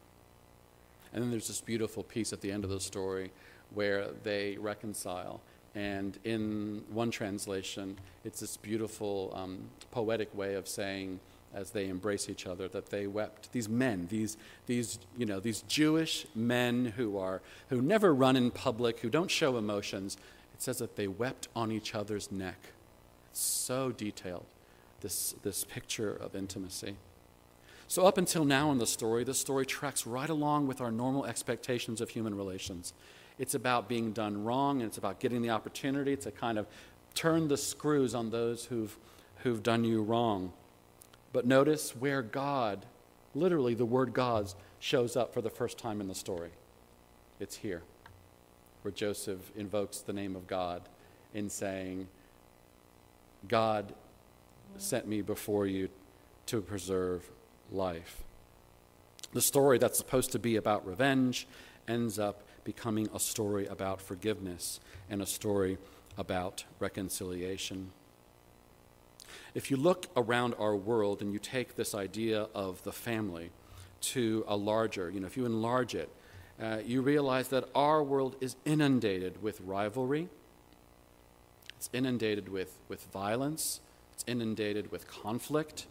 And 1.14 1.24
then 1.24 1.32
there's 1.32 1.48
this 1.48 1.62
beautiful 1.62 2.04
piece 2.04 2.34
at 2.34 2.42
the 2.42 2.52
end 2.52 2.64
of 2.64 2.70
the 2.70 2.80
story 2.80 3.32
where 3.74 4.08
they 4.24 4.58
reconcile. 4.58 5.42
And 5.76 6.18
in 6.24 6.84
one 6.90 7.12
translation, 7.12 7.98
it's 8.24 8.42
this 8.42 8.58
beautiful 8.58 9.32
um, 9.36 9.70
poetic 9.92 10.34
way 10.36 10.56
of 10.56 10.68
saying, 10.68 11.20
as 11.54 11.72
they 11.72 11.88
embrace 11.88 12.30
each 12.30 12.48
other 12.48 12.68
that 12.70 12.90
they 12.90 13.08
wept. 13.08 13.52
These 13.52 13.68
men 13.68 14.08
these 14.10 14.38
these 14.68 15.00
you 15.18 15.26
know 15.26 15.40
these 15.40 15.64
jewish 15.64 16.26
men 16.34 16.94
who 16.98 17.18
are 17.18 17.42
who 17.70 17.82
never 17.82 18.14
run 18.14 18.36
in 18.36 18.52
public 18.52 19.00
who 19.00 19.10
don't 19.10 19.30
show 19.30 19.58
emotions 19.58 20.18
it 20.54 20.62
says 20.62 20.78
that 20.78 20.96
they 20.96 21.08
wept 21.08 21.48
on 21.56 21.72
each 21.72 21.96
other's 21.96 22.32
neck. 22.32 22.58
It's 23.32 23.42
so 23.42 23.92
detailed 23.92 24.46
this 25.02 25.36
this 25.44 25.64
picture 25.64 26.14
of 26.14 26.36
intimacy 26.36 26.96
so 27.92 28.06
up 28.06 28.18
until 28.18 28.46
now 28.46 28.72
in 28.72 28.78
the 28.78 28.88
story 28.88 29.24
the 29.24 29.34
story 29.34 29.66
tracks 29.66 30.08
right 30.08 30.30
along 30.30 30.68
with 30.68 30.80
our 30.80 30.92
normal 30.92 31.26
expectations 31.26 32.00
of 32.00 32.10
human 32.10 32.36
relations 32.36 32.94
it's 33.38 33.56
about 33.56 33.90
being 33.90 34.12
done 34.12 34.44
wrong 34.44 34.82
and 34.82 34.88
it's 34.88 34.98
about 34.98 35.20
getting 35.20 35.42
the 35.42 35.50
opportunity 35.50 36.16
to 36.16 36.32
kind 36.32 36.58
of 36.58 36.68
turn 37.14 37.48
the 37.48 37.58
screws 37.58 38.16
on 38.16 38.30
those 38.30 38.66
who've 38.66 38.98
who've 39.44 39.62
done 39.64 39.84
you 39.84 40.02
wrong 40.02 40.54
but 41.34 41.46
notice 41.46 41.96
where 41.96 42.22
God, 42.22 42.86
literally 43.34 43.74
the 43.74 43.86
word 43.86 44.14
God, 44.14 44.54
shows 44.80 45.16
up 45.16 45.34
for 45.34 45.42
the 45.42 45.50
first 45.50 45.78
time 45.78 46.02
in 46.02 46.08
the 46.08 46.16
story. 46.16 46.52
It's 47.40 47.56
here, 47.56 47.84
where 48.82 48.92
Joseph 48.92 49.52
invokes 49.56 50.00
the 50.00 50.14
name 50.14 50.36
of 50.36 50.48
God 50.48 50.84
in 51.34 51.50
saying, 51.50 52.08
God 53.48 53.94
sent 54.78 55.08
me 55.08 55.22
before 55.22 55.66
you 55.66 55.90
to 56.48 56.62
preserve 56.62 57.30
life. 57.72 58.24
The 59.34 59.42
story 59.42 59.78
that's 59.78 59.98
supposed 59.98 60.32
to 60.34 60.40
be 60.40 60.56
about 60.56 60.86
revenge 60.86 61.48
ends 61.88 62.20
up 62.20 62.44
becoming 62.64 63.10
a 63.14 63.20
story 63.20 63.66
about 63.68 64.02
forgiveness 64.02 64.80
and 65.10 65.22
a 65.22 65.26
story 65.26 65.78
about 66.18 66.66
reconciliation. 66.80 67.92
If 69.54 69.72
you 69.72 69.78
look 69.78 70.08
around 70.16 70.56
our 70.60 70.76
world 70.76 71.22
and 71.22 71.34
you 71.34 71.40
take 71.40 71.76
this 71.76 71.96
idea 71.96 72.48
of 72.54 72.84
the 72.84 72.92
family 72.92 73.52
to 74.02 74.44
a 74.48 74.56
larger, 74.56 75.10
you 75.10 75.20
know, 75.20 75.28
if 75.28 75.38
you 75.38 75.46
enlarge 75.46 75.96
it, 75.96 76.10
uh, 76.62 76.80
you 76.86 77.02
realize 77.02 77.48
that 77.50 77.68
our 77.74 78.04
world 78.04 78.36
is 78.40 78.56
inundated 78.66 79.42
with 79.42 79.60
rivalry, 79.62 80.30
it's 81.78 81.90
inundated 81.94 82.50
with, 82.50 82.78
with 82.88 83.06
violence, 83.06 83.82
it's 84.14 84.24
inundated 84.28 84.92
with 84.92 85.08
conflict. 85.08 85.88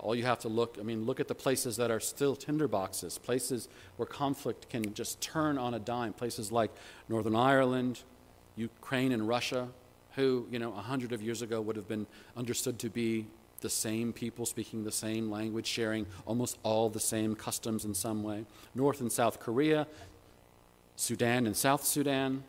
All 0.00 0.14
you 0.14 0.24
have 0.24 0.38
to 0.40 0.48
look, 0.48 0.78
I 0.80 0.82
mean, 0.82 1.04
look 1.04 1.20
at 1.20 1.28
the 1.28 1.34
places 1.34 1.76
that 1.76 1.90
are 1.90 2.00
still 2.00 2.34
tinderboxes, 2.34 3.20
places 3.22 3.68
where 3.96 4.06
conflict 4.06 4.70
can 4.70 4.94
just 4.94 5.20
turn 5.20 5.58
on 5.58 5.74
a 5.74 5.78
dime, 5.78 6.14
places 6.14 6.50
like 6.50 6.70
Northern 7.08 7.36
Ireland, 7.36 8.02
Ukraine, 8.56 9.12
and 9.12 9.28
Russia, 9.28 9.68
who, 10.16 10.46
you 10.50 10.58
know, 10.58 10.72
a 10.72 10.80
hundred 10.80 11.12
of 11.12 11.22
years 11.22 11.42
ago 11.42 11.60
would 11.60 11.76
have 11.76 11.86
been 11.86 12.06
understood 12.34 12.78
to 12.78 12.88
be 12.88 13.26
the 13.60 13.68
same 13.68 14.12
people 14.12 14.46
speaking 14.46 14.84
the 14.84 14.92
same 14.92 15.30
language, 15.30 15.66
sharing 15.66 16.06
almost 16.24 16.58
all 16.62 16.88
the 16.88 17.00
same 17.00 17.34
customs 17.34 17.84
in 17.84 17.92
some 17.92 18.22
way. 18.22 18.46
North 18.74 19.02
and 19.02 19.12
South 19.12 19.38
Korea, 19.38 19.86
Sudan 20.96 21.46
and 21.46 21.54
South 21.54 21.84
Sudan, 21.84 22.42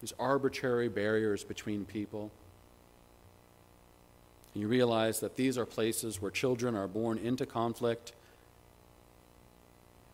these 0.00 0.14
arbitrary 0.18 0.88
barriers 0.88 1.44
between 1.44 1.84
people. 1.84 2.30
You 4.56 4.68
realize 4.68 5.20
that 5.20 5.36
these 5.36 5.58
are 5.58 5.66
places 5.66 6.22
where 6.22 6.30
children 6.30 6.74
are 6.74 6.88
born 6.88 7.18
into 7.18 7.44
conflict 7.44 8.12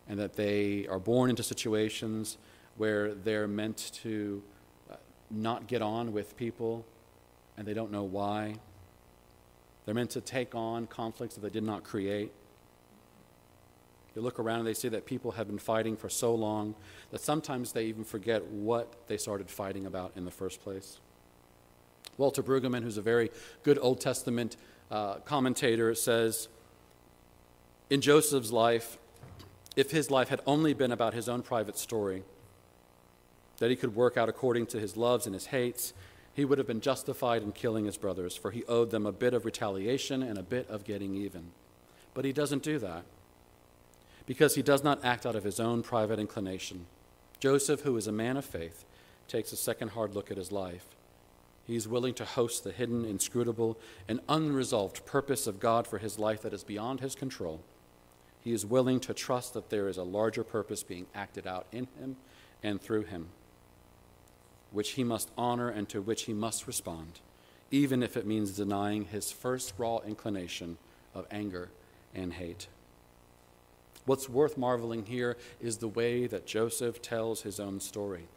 and 0.09 0.19
that 0.19 0.35
they 0.35 0.85
are 0.87 0.99
born 0.99 1.29
into 1.29 1.43
situations 1.43 2.37
where 2.75 3.13
they're 3.13 3.47
meant 3.47 3.91
to 4.01 4.43
uh, 4.91 4.95
not 5.31 5.67
get 5.67 5.81
on 5.81 6.11
with 6.11 6.35
people 6.35 6.85
and 7.55 7.65
they 7.65 7.73
don't 7.73 7.89
know 7.89 8.03
why. 8.03 8.55
They're 9.85 9.95
meant 9.95 10.09
to 10.11 10.21
take 10.21 10.53
on 10.53 10.87
conflicts 10.87 11.35
that 11.35 11.41
they 11.41 11.49
did 11.49 11.63
not 11.63 11.85
create. 11.85 12.33
You 14.13 14.21
look 14.21 14.39
around 14.39 14.59
and 14.59 14.67
they 14.67 14.73
see 14.73 14.89
that 14.89 15.05
people 15.05 15.31
have 15.31 15.47
been 15.47 15.57
fighting 15.57 15.95
for 15.95 16.09
so 16.09 16.35
long 16.35 16.75
that 17.11 17.21
sometimes 17.21 17.71
they 17.71 17.85
even 17.85 18.03
forget 18.03 18.43
what 18.47 19.07
they 19.07 19.15
started 19.15 19.49
fighting 19.49 19.85
about 19.85 20.11
in 20.17 20.25
the 20.25 20.31
first 20.31 20.61
place. 20.61 20.99
Walter 22.17 22.43
Brueggemann, 22.43 22.83
who's 22.83 22.97
a 22.97 23.01
very 23.01 23.31
good 23.63 23.79
Old 23.81 23.99
Testament 23.99 24.57
uh, 24.91 25.15
commentator, 25.25 25.95
says 25.95 26.47
In 27.89 28.01
Joseph's 28.01 28.51
life, 28.51 28.97
if 29.75 29.91
his 29.91 30.11
life 30.11 30.29
had 30.29 30.41
only 30.45 30.73
been 30.73 30.91
about 30.91 31.13
his 31.13 31.27
own 31.27 31.41
private 31.41 31.77
story, 31.77 32.23
that 33.57 33.69
he 33.69 33.75
could 33.75 33.95
work 33.95 34.17
out 34.17 34.29
according 34.29 34.67
to 34.67 34.79
his 34.79 34.97
loves 34.97 35.25
and 35.25 35.33
his 35.33 35.47
hates, 35.47 35.93
he 36.33 36.45
would 36.45 36.57
have 36.57 36.67
been 36.67 36.81
justified 36.81 37.43
in 37.43 37.51
killing 37.51 37.85
his 37.85 37.97
brothers, 37.97 38.35
for 38.35 38.51
he 38.51 38.63
owed 38.65 38.91
them 38.91 39.05
a 39.05 39.11
bit 39.11 39.33
of 39.33 39.45
retaliation 39.45 40.23
and 40.23 40.37
a 40.37 40.43
bit 40.43 40.67
of 40.69 40.83
getting 40.83 41.15
even. 41.15 41.51
But 42.13 42.25
he 42.25 42.33
doesn't 42.33 42.63
do 42.63 42.79
that 42.79 43.03
because 44.25 44.55
he 44.55 44.61
does 44.61 44.83
not 44.83 45.03
act 45.03 45.25
out 45.25 45.35
of 45.35 45.43
his 45.43 45.59
own 45.59 45.83
private 45.83 46.19
inclination. 46.19 46.85
Joseph, 47.39 47.81
who 47.81 47.97
is 47.97 48.07
a 48.07 48.11
man 48.11 48.37
of 48.37 48.45
faith, 48.45 48.85
takes 49.27 49.51
a 49.51 49.57
second 49.57 49.89
hard 49.89 50.15
look 50.15 50.31
at 50.31 50.37
his 50.37 50.51
life. 50.51 50.85
He 51.65 51.75
is 51.75 51.87
willing 51.87 52.13
to 52.15 52.25
host 52.25 52.63
the 52.63 52.71
hidden, 52.71 53.05
inscrutable, 53.05 53.77
and 54.07 54.19
unresolved 54.27 55.05
purpose 55.05 55.47
of 55.47 55.59
God 55.59 55.87
for 55.87 55.97
his 55.97 56.19
life 56.19 56.41
that 56.41 56.53
is 56.53 56.63
beyond 56.63 56.99
his 56.99 57.15
control. 57.15 57.61
He 58.41 58.51
is 58.51 58.65
willing 58.65 58.99
to 59.01 59.13
trust 59.13 59.53
that 59.53 59.69
there 59.69 59.87
is 59.87 59.97
a 59.97 60.03
larger 60.03 60.43
purpose 60.43 60.83
being 60.83 61.05
acted 61.15 61.47
out 61.47 61.65
in 61.71 61.87
him 61.97 62.17
and 62.61 62.81
through 62.81 63.03
him 63.03 63.29
which 64.73 64.91
he 64.91 65.03
must 65.03 65.31
honor 65.37 65.69
and 65.69 65.87
to 65.87 66.01
which 66.01 66.23
he 66.23 66.33
must 66.33 66.67
respond, 66.67 67.21
even 67.71 68.03
if 68.03 68.17
it 68.17 68.25
means 68.25 68.51
denying 68.51 69.05
his 69.05 69.31
first 69.31 69.73
raw 69.77 69.99
inclination 69.99 70.77
of 71.13 71.27
anger 71.31 71.69
and 72.13 72.33
hate. 72.33 72.67
What's 74.05 74.27
worth 74.27 74.57
marveling 74.57 75.05
here 75.05 75.37
is 75.61 75.77
the 75.77 75.87
way 75.87 76.27
that 76.27 76.45
Joseph 76.45 77.01
tells 77.01 77.43
his 77.43 77.59
own 77.59 77.79
story. 77.79 78.27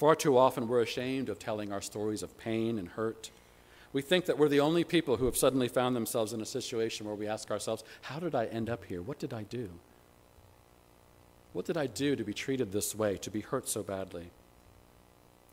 Far 0.00 0.14
too 0.14 0.38
often, 0.38 0.66
we're 0.66 0.80
ashamed 0.80 1.28
of 1.28 1.38
telling 1.38 1.74
our 1.74 1.82
stories 1.82 2.22
of 2.22 2.38
pain 2.38 2.78
and 2.78 2.88
hurt. 2.88 3.30
We 3.92 4.00
think 4.00 4.24
that 4.24 4.38
we're 4.38 4.48
the 4.48 4.60
only 4.60 4.82
people 4.82 5.18
who 5.18 5.26
have 5.26 5.36
suddenly 5.36 5.68
found 5.68 5.94
themselves 5.94 6.32
in 6.32 6.40
a 6.40 6.46
situation 6.46 7.04
where 7.04 7.14
we 7.14 7.26
ask 7.26 7.50
ourselves, 7.50 7.84
How 8.00 8.18
did 8.18 8.34
I 8.34 8.46
end 8.46 8.70
up 8.70 8.86
here? 8.86 9.02
What 9.02 9.18
did 9.18 9.34
I 9.34 9.42
do? 9.42 9.68
What 11.52 11.66
did 11.66 11.76
I 11.76 11.86
do 11.86 12.16
to 12.16 12.24
be 12.24 12.32
treated 12.32 12.72
this 12.72 12.94
way, 12.94 13.18
to 13.18 13.30
be 13.30 13.42
hurt 13.42 13.68
so 13.68 13.82
badly? 13.82 14.30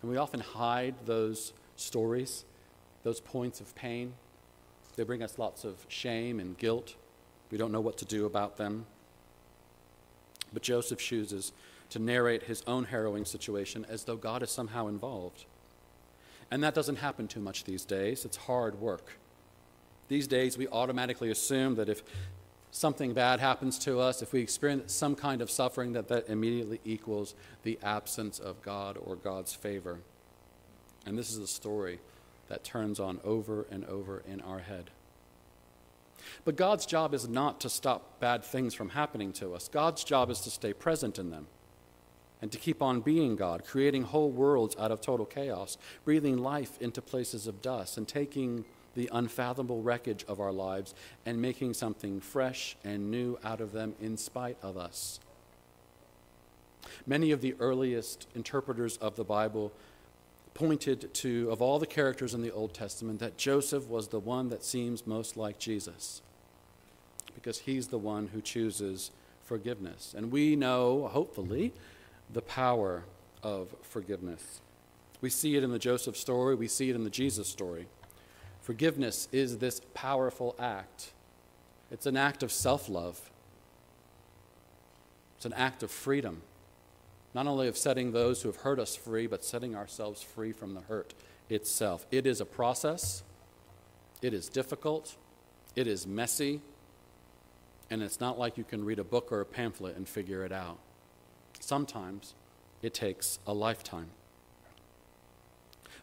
And 0.02 0.10
we 0.10 0.16
often 0.16 0.40
hide 0.40 0.96
those 1.06 1.52
stories, 1.76 2.46
those 3.04 3.20
points 3.20 3.60
of 3.60 3.76
pain. 3.76 4.14
They 4.96 5.04
bring 5.04 5.24
us 5.24 5.38
lots 5.38 5.66
of 5.66 5.86
shame 5.90 6.40
and 6.40 6.58
guilt. 6.58 6.96
We 7.52 7.58
don't 7.58 7.74
know 7.74 7.82
what 7.82 7.98
to 7.98 8.06
do 8.06 8.26
about 8.26 8.56
them. 8.56 8.86
But 10.54 10.64
Joseph 10.64 11.00
chooses 11.00 11.52
to 11.90 12.00
narrate 12.00 12.44
his 12.44 12.64
own 12.68 12.86
harrowing 12.86 13.26
situation 13.26 13.86
as 13.90 14.04
though 14.04 14.18
God 14.18 14.44
is 14.44 14.52
somehow 14.52 14.88
involved. 14.88 15.46
And 16.52 16.64
that 16.64 16.74
doesn't 16.74 16.98
happen 16.98 17.28
too 17.28 17.40
much 17.40 17.64
these 17.64 17.86
days. 17.86 18.26
It's 18.26 18.38
hard 18.38 18.80
work. 18.80 19.18
These 20.08 20.28
days, 20.28 20.58
we 20.58 20.68
automatically 20.70 21.30
assume 21.30 21.76
that 21.76 21.90
if 21.90 22.02
something 22.72 23.14
bad 23.14 23.40
happens 23.40 23.78
to 23.80 24.00
us, 24.00 24.22
if 24.22 24.32
we 24.32 24.42
experience 24.42 24.94
some 24.94 25.16
kind 25.16 25.42
of 25.42 25.52
suffering, 25.52 25.94
that 25.94 26.08
that 26.08 26.30
immediately 26.30 26.80
equals 26.86 27.36
the 27.64 27.78
absence 27.84 28.40
of 28.40 28.62
God 28.62 28.98
or 29.02 29.16
God's 29.16 29.54
favor. 29.54 30.00
And 31.06 31.18
this 31.18 31.32
is 31.32 31.38
a 31.38 31.48
story 31.48 32.00
that 32.48 32.64
turns 32.64 33.00
on 33.00 33.20
over 33.26 33.66
and 33.70 33.84
over 33.86 34.24
in 34.28 34.40
our 34.42 34.60
head. 34.60 34.90
But 36.46 36.56
God's 36.56 36.86
job 36.86 37.14
is 37.14 37.28
not 37.28 37.60
to 37.62 37.70
stop 37.70 38.20
bad 38.20 38.44
things 38.44 38.74
from 38.74 38.90
happening 38.90 39.34
to 39.34 39.54
us. 39.54 39.68
God's 39.68 40.04
job 40.04 40.30
is 40.30 40.40
to 40.42 40.50
stay 40.50 40.74
present 40.74 41.20
in 41.20 41.30
them 41.30 41.48
and 42.42 42.52
to 42.52 42.58
keep 42.58 42.82
on 42.82 43.02
being 43.02 43.36
God, 43.36 43.66
creating 43.66 44.04
whole 44.04 44.30
worlds 44.30 44.76
out 44.80 44.92
of 44.92 45.02
total 45.02 45.26
chaos, 45.26 45.78
breathing 46.06 46.38
life 46.38 46.80
into 46.80 47.02
places 47.02 47.48
of 47.48 47.62
dust, 47.62 47.98
and 47.98 48.08
taking 48.08 48.66
the 48.96 49.10
unfathomable 49.12 49.82
wreckage 49.82 50.26
of 50.28 50.40
our 50.40 50.52
lives 50.52 50.96
and 51.26 51.42
making 51.42 51.74
something 51.74 52.20
fresh 52.20 52.76
and 52.84 53.12
new 53.12 53.38
out 53.44 53.62
of 53.62 53.72
them 53.72 53.96
in 54.02 54.18
spite 54.18 54.58
of 54.62 54.76
us. 54.76 55.20
Many 57.06 57.32
of 57.32 57.42
the 57.42 57.56
earliest 57.60 58.28
interpreters 58.34 58.98
of 58.98 59.16
the 59.16 59.24
Bible 59.24 59.72
pointed 60.54 61.14
to, 61.14 61.50
of 61.52 61.62
all 61.62 61.78
the 61.78 61.86
characters 61.86 62.34
in 62.34 62.42
the 62.42 62.52
Old 62.52 62.74
Testament, 62.74 63.20
that 63.20 63.38
Joseph 63.38 63.88
was 63.88 64.08
the 64.08 64.20
one 64.20 64.50
that 64.50 64.64
seems 64.64 65.06
most 65.06 65.38
like 65.38 65.60
Jesus 65.60 66.22
because 67.36 67.60
he's 67.60 67.88
the 67.88 68.00
one 68.00 68.30
who 68.34 68.42
chooses 68.42 69.12
forgiveness. 69.44 70.16
And 70.18 70.32
we 70.32 70.56
know, 70.56 71.08
hopefully, 71.08 71.72
the 72.32 72.42
power 72.42 73.04
of 73.44 73.76
forgiveness. 73.82 74.62
We 75.22 75.30
see 75.30 75.56
it 75.56 75.64
in 75.64 75.72
the 75.72 75.80
Joseph 75.80 76.18
story, 76.18 76.56
we 76.56 76.68
see 76.68 76.90
it 76.90 76.96
in 76.96 77.04
the 77.04 77.10
Jesus 77.10 77.48
story. 77.48 77.88
Forgiveness 78.62 79.28
is 79.32 79.60
this 79.60 79.82
powerful 79.94 80.56
act. 80.60 81.14
It's 81.90 82.06
an 82.06 82.18
act 82.18 82.44
of 82.44 82.52
self 82.52 82.90
love, 82.90 83.30
it's 85.38 85.46
an 85.46 85.54
act 85.54 85.84
of 85.84 85.92
freedom, 85.92 86.42
not 87.34 87.48
only 87.48 87.68
of 87.68 87.78
setting 87.78 88.12
those 88.12 88.42
who 88.42 88.50
have 88.50 88.58
hurt 88.58 88.80
us 88.80 88.96
free, 88.96 89.28
but 89.28 89.44
setting 89.44 89.76
ourselves 89.76 90.22
free 90.22 90.52
from 90.52 90.74
the 90.74 90.82
hurt 90.82 91.14
itself. 91.50 92.06
It 92.12 92.28
is 92.28 92.42
a 92.42 92.46
process, 92.46 93.24
it 94.22 94.34
is 94.34 94.50
difficult, 94.50 95.16
it 95.76 95.88
is 95.88 96.06
messy, 96.06 96.62
and 97.90 98.04
it's 98.04 98.20
not 98.20 98.38
like 98.38 98.58
you 98.58 98.64
can 98.64 98.84
read 98.84 99.00
a 99.00 99.04
book 99.04 99.32
or 99.32 99.40
a 99.40 99.46
pamphlet 99.46 99.96
and 99.96 100.08
figure 100.08 100.44
it 100.44 100.52
out. 100.52 100.78
Sometimes 101.60 102.34
it 102.82 102.94
takes 102.94 103.40
a 103.48 103.54
lifetime. 103.54 104.10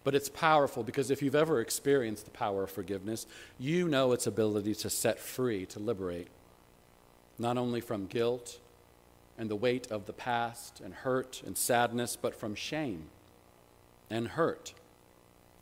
But 0.03 0.15
it's 0.15 0.29
powerful 0.29 0.83
because 0.83 1.11
if 1.11 1.23
you've 1.23 1.35
ever 1.35 1.61
experienced 1.61 2.27
the 2.27 2.31
power 2.31 2.65
of 2.65 2.71
forgiveness, 2.71 3.27
you 3.59 3.89
know 3.89 4.13
its 4.13 4.27
ability 4.27 4.75
to 4.77 4.91
set 4.91 5.19
free, 5.19 5.65
to 5.67 5.79
liberate, 5.79 6.29
not 7.39 7.57
only 7.57 7.81
from 7.81 8.07
guilt 8.07 8.59
and 9.39 9.51
the 9.51 9.57
weight 9.57 9.91
of 9.91 10.07
the 10.07 10.13
past 10.13 10.81
and 10.81 10.93
hurt 10.93 11.43
and 11.47 11.57
sadness, 11.57 12.17
but 12.17 12.35
from 12.35 12.55
shame 12.55 13.07
and 14.11 14.29
hurt 14.29 14.75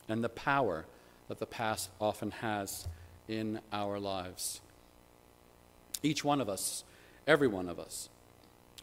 and 0.09 0.23
the 0.23 0.29
power 0.29 0.87
that 1.29 1.39
the 1.39 1.47
past 1.47 1.89
often 2.01 2.31
has 2.33 2.87
in 3.29 3.61
our 3.73 3.99
lives. 3.99 4.61
Each 6.03 6.25
one 6.25 6.41
of 6.41 6.49
us, 6.49 6.85
every 7.27 7.49
one 7.49 7.69
of 7.69 7.79
us, 7.79 8.09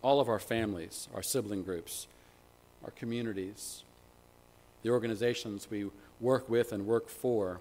all 0.02 0.20
of 0.20 0.30
our 0.30 0.40
families, 0.40 1.08
our 1.14 1.24
sibling 1.24 1.64
groups, 1.64 2.08
our 2.84 2.92
communities, 2.92 3.84
the 4.82 4.90
organizations 4.90 5.70
we 5.70 5.90
work 6.20 6.50
with 6.50 6.72
and 6.72 6.86
work 6.86 7.10
for 7.10 7.60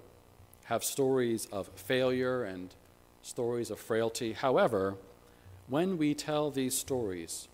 have 0.64 0.84
stories 0.84 1.46
of 1.46 1.68
failure 1.74 2.44
and 2.44 2.74
stories 3.22 3.70
of 3.70 3.80
frailty. 3.80 4.32
However, 4.32 4.96
when 5.68 5.98
we 5.98 6.14
tell 6.14 6.50
these 6.50 6.76
stories, 6.76 7.48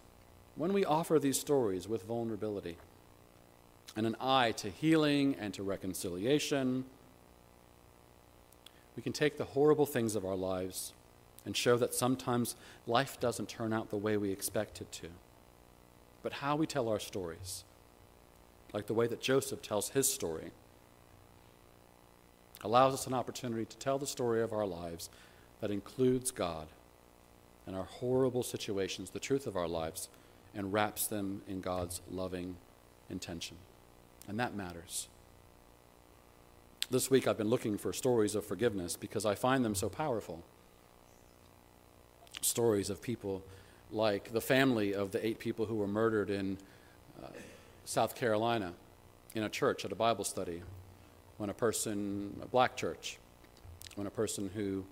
when 0.56 0.72
we 0.72 0.84
offer 0.84 1.18
these 1.18 1.38
stories 1.38 1.88
with 1.88 2.04
vulnerability 2.04 2.76
and 3.96 4.06
an 4.06 4.16
eye 4.20 4.52
to 4.52 4.68
healing 4.68 5.36
and 5.38 5.54
to 5.54 5.62
reconciliation, 5.62 6.84
we 8.96 9.02
can 9.02 9.12
take 9.12 9.38
the 9.38 9.44
horrible 9.44 9.86
things 9.86 10.14
of 10.14 10.24
our 10.24 10.36
lives 10.36 10.92
and 11.44 11.57
show 11.57 11.76
that 11.76 11.94
sometimes 11.94 12.57
life 12.87 13.20
doesn't 13.20 13.48
turn 13.48 13.72
out 13.72 13.90
the 13.90 13.96
way 13.96 14.16
we 14.16 14.30
expect 14.30 14.80
it 14.80 14.90
to. 14.92 15.09
But 16.22 16.35
how 16.35 16.57
we 16.57 16.66
tell 16.66 16.88
our 16.88 16.98
stories, 16.98 17.64
like 18.72 18.87
the 18.87 18.94
way 18.94 19.07
that 19.07 19.20
Joseph 19.20 19.61
tells 19.61 19.90
his 19.90 20.11
story, 20.11 20.52
allows 22.62 22.94
us 22.94 23.07
an 23.07 23.12
opportunity 23.12 23.66
to 23.66 23.76
tell 23.76 23.98
the 23.98 24.07
story 24.07 24.42
of 24.42 24.52
our 24.52 24.66
lives 24.66 25.11
that 25.61 25.70
includes 25.70 26.30
God 26.30 26.68
and 27.66 27.76
our 27.76 27.85
horrible 27.85 28.42
situations, 28.42 29.11
the 29.11 29.20
truth 29.20 29.46
of 29.46 29.57
our 29.57 29.68
lives, 29.68 30.09
and 30.54 30.72
wraps 30.72 31.07
them 31.07 31.42
in 31.46 31.61
God's 31.61 32.00
loving 32.11 32.57
intention. 33.11 33.59
And 34.26 34.40
that 34.40 34.54
matters. 34.54 35.09
This 36.90 37.11
week 37.11 37.26
I've 37.26 37.38
been 37.38 37.48
looking 37.48 37.76
for 37.76 37.92
stories 37.92 38.35
of 38.35 38.46
forgiveness 38.46 38.96
because 38.96 39.26
I 39.26 39.35
find 39.35 39.64
them 39.64 39.74
so 39.74 39.88
powerful 39.88 40.42
stories 42.44 42.90
of 42.90 43.00
people 43.02 43.42
like 43.90 44.33
the 44.33 44.40
family 44.40 44.94
of 44.94 45.12
the 45.12 45.24
eight 45.24 45.38
people 45.38 45.66
who 45.66 45.76
were 45.76 45.87
murdered 45.87 46.30
in 46.30 46.59
uh, 47.22 47.28
South 47.85 48.14
Carolina 48.14 48.72
in 49.35 49.42
a 49.42 49.48
church 49.48 49.85
at 49.85 49.92
a 49.92 49.96
Bible 49.96 50.24
study, 50.24 50.62
when 51.38 51.50
a 51.50 51.54
person, 51.54 52.38
a 52.42 52.46
black 52.46 52.76
church, 52.76 53.18
when 53.96 54.07
a 54.07 54.11
person 54.11 54.50
who 54.54 54.85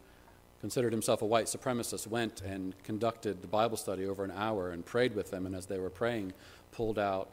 considered 0.60 0.92
himself 0.92 1.22
a 1.22 1.26
white 1.26 1.46
supremacist 1.46 2.06
went 2.06 2.40
and 2.42 2.80
conducted 2.84 3.42
the 3.42 3.48
Bible 3.48 3.76
study 3.76 4.06
over 4.06 4.24
an 4.24 4.30
hour 4.30 4.70
and 4.70 4.84
prayed 4.84 5.14
with 5.14 5.30
them, 5.30 5.46
and 5.46 5.54
as 5.54 5.66
they 5.66 5.78
were 5.78 5.90
praying, 5.90 6.32
pulled 6.70 6.98
out 6.98 7.32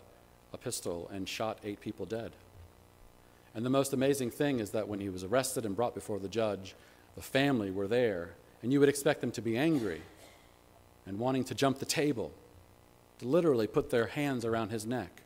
a 0.53 0.57
pistol 0.57 1.09
and 1.13 1.29
shot 1.29 1.59
eight 1.63 1.79
people 1.79 2.05
dead. 2.05 2.31
And 3.53 3.65
the 3.65 3.69
most 3.69 3.93
amazing 3.93 4.31
thing 4.31 4.59
is 4.59 4.71
that 4.71 4.87
when 4.87 4.99
he 4.99 5.09
was 5.09 5.23
arrested 5.23 5.65
and 5.65 5.75
brought 5.75 5.93
before 5.93 6.19
the 6.19 6.27
judge, 6.27 6.75
the 7.15 7.21
family 7.21 7.71
were 7.71 7.87
there 7.87 8.31
and 8.61 8.71
you 8.73 8.79
would 8.79 8.89
expect 8.89 9.21
them 9.21 9.31
to 9.31 9.41
be 9.41 9.57
angry 9.57 10.01
and 11.05 11.17
wanting 11.17 11.43
to 11.45 11.55
jump 11.55 11.79
the 11.79 11.85
table, 11.85 12.31
to 13.19 13.27
literally 13.27 13.67
put 13.67 13.89
their 13.89 14.07
hands 14.07 14.45
around 14.45 14.69
his 14.69 14.85
neck. 14.85 15.23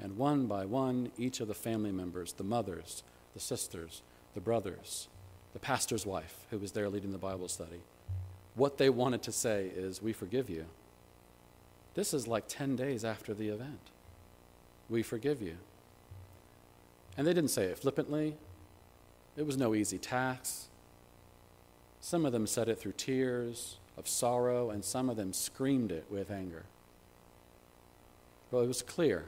And 0.00 0.16
one 0.16 0.46
by 0.46 0.64
one, 0.64 1.10
each 1.18 1.40
of 1.40 1.48
the 1.48 1.54
family 1.54 1.90
members, 1.90 2.32
the 2.32 2.44
mothers, 2.44 3.02
the 3.34 3.40
sisters, 3.40 4.02
the 4.34 4.40
brothers, 4.40 5.08
the 5.52 5.58
pastor's 5.58 6.06
wife 6.06 6.46
who 6.50 6.58
was 6.58 6.72
there 6.72 6.88
leading 6.88 7.12
the 7.12 7.18
Bible 7.18 7.48
study, 7.48 7.80
what 8.54 8.78
they 8.78 8.90
wanted 8.90 9.22
to 9.22 9.32
say 9.32 9.70
is, 9.74 10.00
We 10.00 10.12
forgive 10.12 10.48
you. 10.48 10.66
This 11.94 12.14
is 12.14 12.28
like 12.28 12.44
10 12.48 12.76
days 12.76 13.04
after 13.04 13.34
the 13.34 13.48
event. 13.48 13.90
We 14.88 15.02
forgive 15.02 15.42
you. 15.42 15.56
And 17.16 17.26
they 17.26 17.34
didn't 17.34 17.50
say 17.50 17.64
it 17.64 17.78
flippantly. 17.78 18.36
It 19.36 19.44
was 19.44 19.56
no 19.56 19.74
easy 19.74 19.98
task. 19.98 20.67
Some 22.08 22.24
of 22.24 22.32
them 22.32 22.46
said 22.46 22.70
it 22.70 22.78
through 22.78 22.92
tears 22.92 23.76
of 23.98 24.08
sorrow, 24.08 24.70
and 24.70 24.82
some 24.82 25.10
of 25.10 25.18
them 25.18 25.34
screamed 25.34 25.92
it 25.92 26.06
with 26.08 26.30
anger. 26.30 26.64
Well, 28.50 28.62
it 28.62 28.66
was 28.66 28.80
clear 28.80 29.26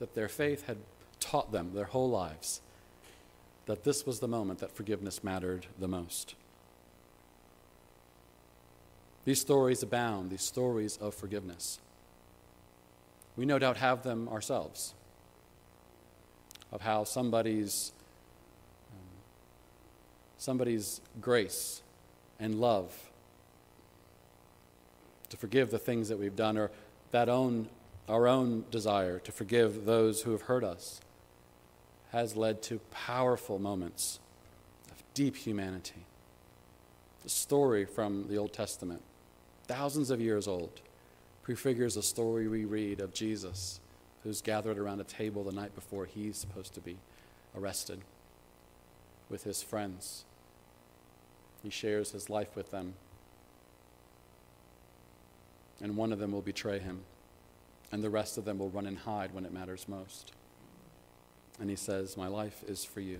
that 0.00 0.16
their 0.16 0.26
faith 0.26 0.66
had 0.66 0.78
taught 1.20 1.52
them 1.52 1.70
their 1.72 1.84
whole 1.84 2.10
lives 2.10 2.62
that 3.66 3.84
this 3.84 4.04
was 4.04 4.18
the 4.18 4.26
moment 4.26 4.58
that 4.58 4.72
forgiveness 4.72 5.22
mattered 5.22 5.66
the 5.78 5.86
most. 5.86 6.34
These 9.24 9.40
stories 9.40 9.84
abound, 9.84 10.30
these 10.30 10.42
stories 10.42 10.96
of 10.96 11.14
forgiveness. 11.14 11.78
We 13.36 13.46
no 13.46 13.60
doubt 13.60 13.76
have 13.76 14.02
them 14.02 14.28
ourselves 14.28 14.94
of 16.72 16.80
how 16.80 17.04
somebody's 17.04 17.92
um, 18.90 19.22
somebody's 20.38 21.00
grace 21.20 21.82
and 22.38 22.60
love 22.60 23.10
to 25.28 25.36
forgive 25.36 25.70
the 25.70 25.78
things 25.78 26.08
that 26.08 26.18
we've 26.18 26.36
done 26.36 26.56
or 26.56 26.70
that 27.10 27.28
own 27.28 27.68
our 28.08 28.28
own 28.28 28.64
desire 28.70 29.18
to 29.18 29.32
forgive 29.32 29.84
those 29.84 30.22
who 30.22 30.30
have 30.32 30.42
hurt 30.42 30.62
us 30.62 31.00
has 32.12 32.36
led 32.36 32.62
to 32.62 32.78
powerful 32.90 33.58
moments 33.58 34.20
of 34.90 35.02
deep 35.12 35.36
humanity. 35.36 36.06
The 37.24 37.28
story 37.28 37.84
from 37.84 38.28
the 38.28 38.38
Old 38.38 38.52
Testament, 38.52 39.02
thousands 39.66 40.10
of 40.10 40.20
years 40.20 40.46
old, 40.46 40.80
prefigures 41.42 41.96
a 41.96 42.02
story 42.02 42.46
we 42.46 42.64
read 42.64 43.00
of 43.00 43.12
Jesus 43.12 43.80
who's 44.22 44.40
gathered 44.40 44.78
around 44.78 45.00
a 45.00 45.04
table 45.04 45.42
the 45.42 45.52
night 45.52 45.74
before 45.74 46.04
he's 46.04 46.36
supposed 46.36 46.74
to 46.74 46.80
be 46.80 46.98
arrested 47.56 48.00
with 49.28 49.44
his 49.44 49.62
friends. 49.62 50.24
He 51.66 51.70
shares 51.70 52.12
his 52.12 52.30
life 52.30 52.54
with 52.54 52.70
them. 52.70 52.94
And 55.82 55.96
one 55.96 56.12
of 56.12 56.20
them 56.20 56.30
will 56.30 56.40
betray 56.40 56.78
him, 56.78 57.00
and 57.90 58.04
the 58.04 58.08
rest 58.08 58.38
of 58.38 58.44
them 58.44 58.60
will 58.60 58.68
run 58.68 58.86
and 58.86 58.96
hide 58.96 59.34
when 59.34 59.44
it 59.44 59.52
matters 59.52 59.88
most. 59.88 60.30
And 61.58 61.68
he 61.68 61.74
says, 61.74 62.16
My 62.16 62.28
life 62.28 62.62
is 62.68 62.84
for 62.84 63.00
you. 63.00 63.18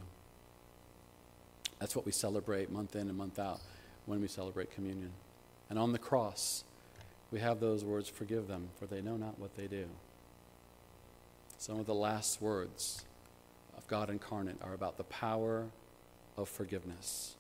That's 1.80 1.96
what 1.96 2.06
we 2.06 2.12
celebrate 2.12 2.70
month 2.70 2.94
in 2.94 3.08
and 3.08 3.18
month 3.18 3.40
out 3.40 3.58
when 4.04 4.20
we 4.20 4.28
celebrate 4.28 4.72
communion. 4.72 5.10
And 5.68 5.76
on 5.76 5.90
the 5.90 5.98
cross, 5.98 6.62
we 7.32 7.40
have 7.40 7.58
those 7.58 7.82
words 7.82 8.08
forgive 8.08 8.46
them, 8.46 8.68
for 8.78 8.86
they 8.86 9.02
know 9.02 9.16
not 9.16 9.40
what 9.40 9.56
they 9.56 9.66
do. 9.66 9.86
Some 11.58 11.80
of 11.80 11.86
the 11.86 11.94
last 11.94 12.40
words 12.40 13.04
of 13.76 13.88
God 13.88 14.08
incarnate 14.08 14.58
are 14.62 14.72
about 14.72 14.98
the 14.98 15.04
power 15.04 15.66
of 16.36 16.48
forgiveness, 16.48 17.35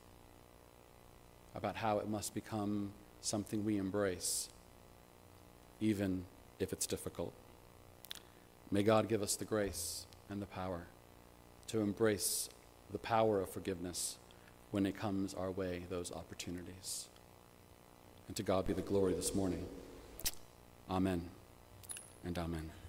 about 1.56 1.76
how 1.76 1.98
it 1.98 2.08
must 2.08 2.34
become 2.34 2.92
something 3.20 3.64
we 3.64 3.78
embrace, 3.78 4.48
even 5.80 6.24
if 6.58 6.72
it's 6.72 6.86
difficult. 6.86 7.32
May 8.70 8.82
God 8.82 9.08
give 9.08 9.22
us 9.22 9.36
the 9.36 9.44
grace 9.44 10.06
and 10.28 10.42
the 10.42 10.46
power 10.46 10.86
to 11.68 11.80
embrace 11.80 12.48
the 12.92 12.98
power 12.98 13.40
of 13.40 13.50
forgiveness 13.50 14.18
when 14.70 14.86
it 14.86 14.96
comes 14.96 15.34
our 15.34 15.50
way, 15.50 15.84
those 15.88 16.12
opportunities. 16.12 17.06
And 18.28 18.36
to 18.36 18.42
God 18.42 18.66
be 18.66 18.72
the 18.72 18.82
glory 18.82 19.14
this 19.14 19.34
morning. 19.34 19.66
Amen 20.90 21.22
and 22.24 22.36
amen. 22.36 22.85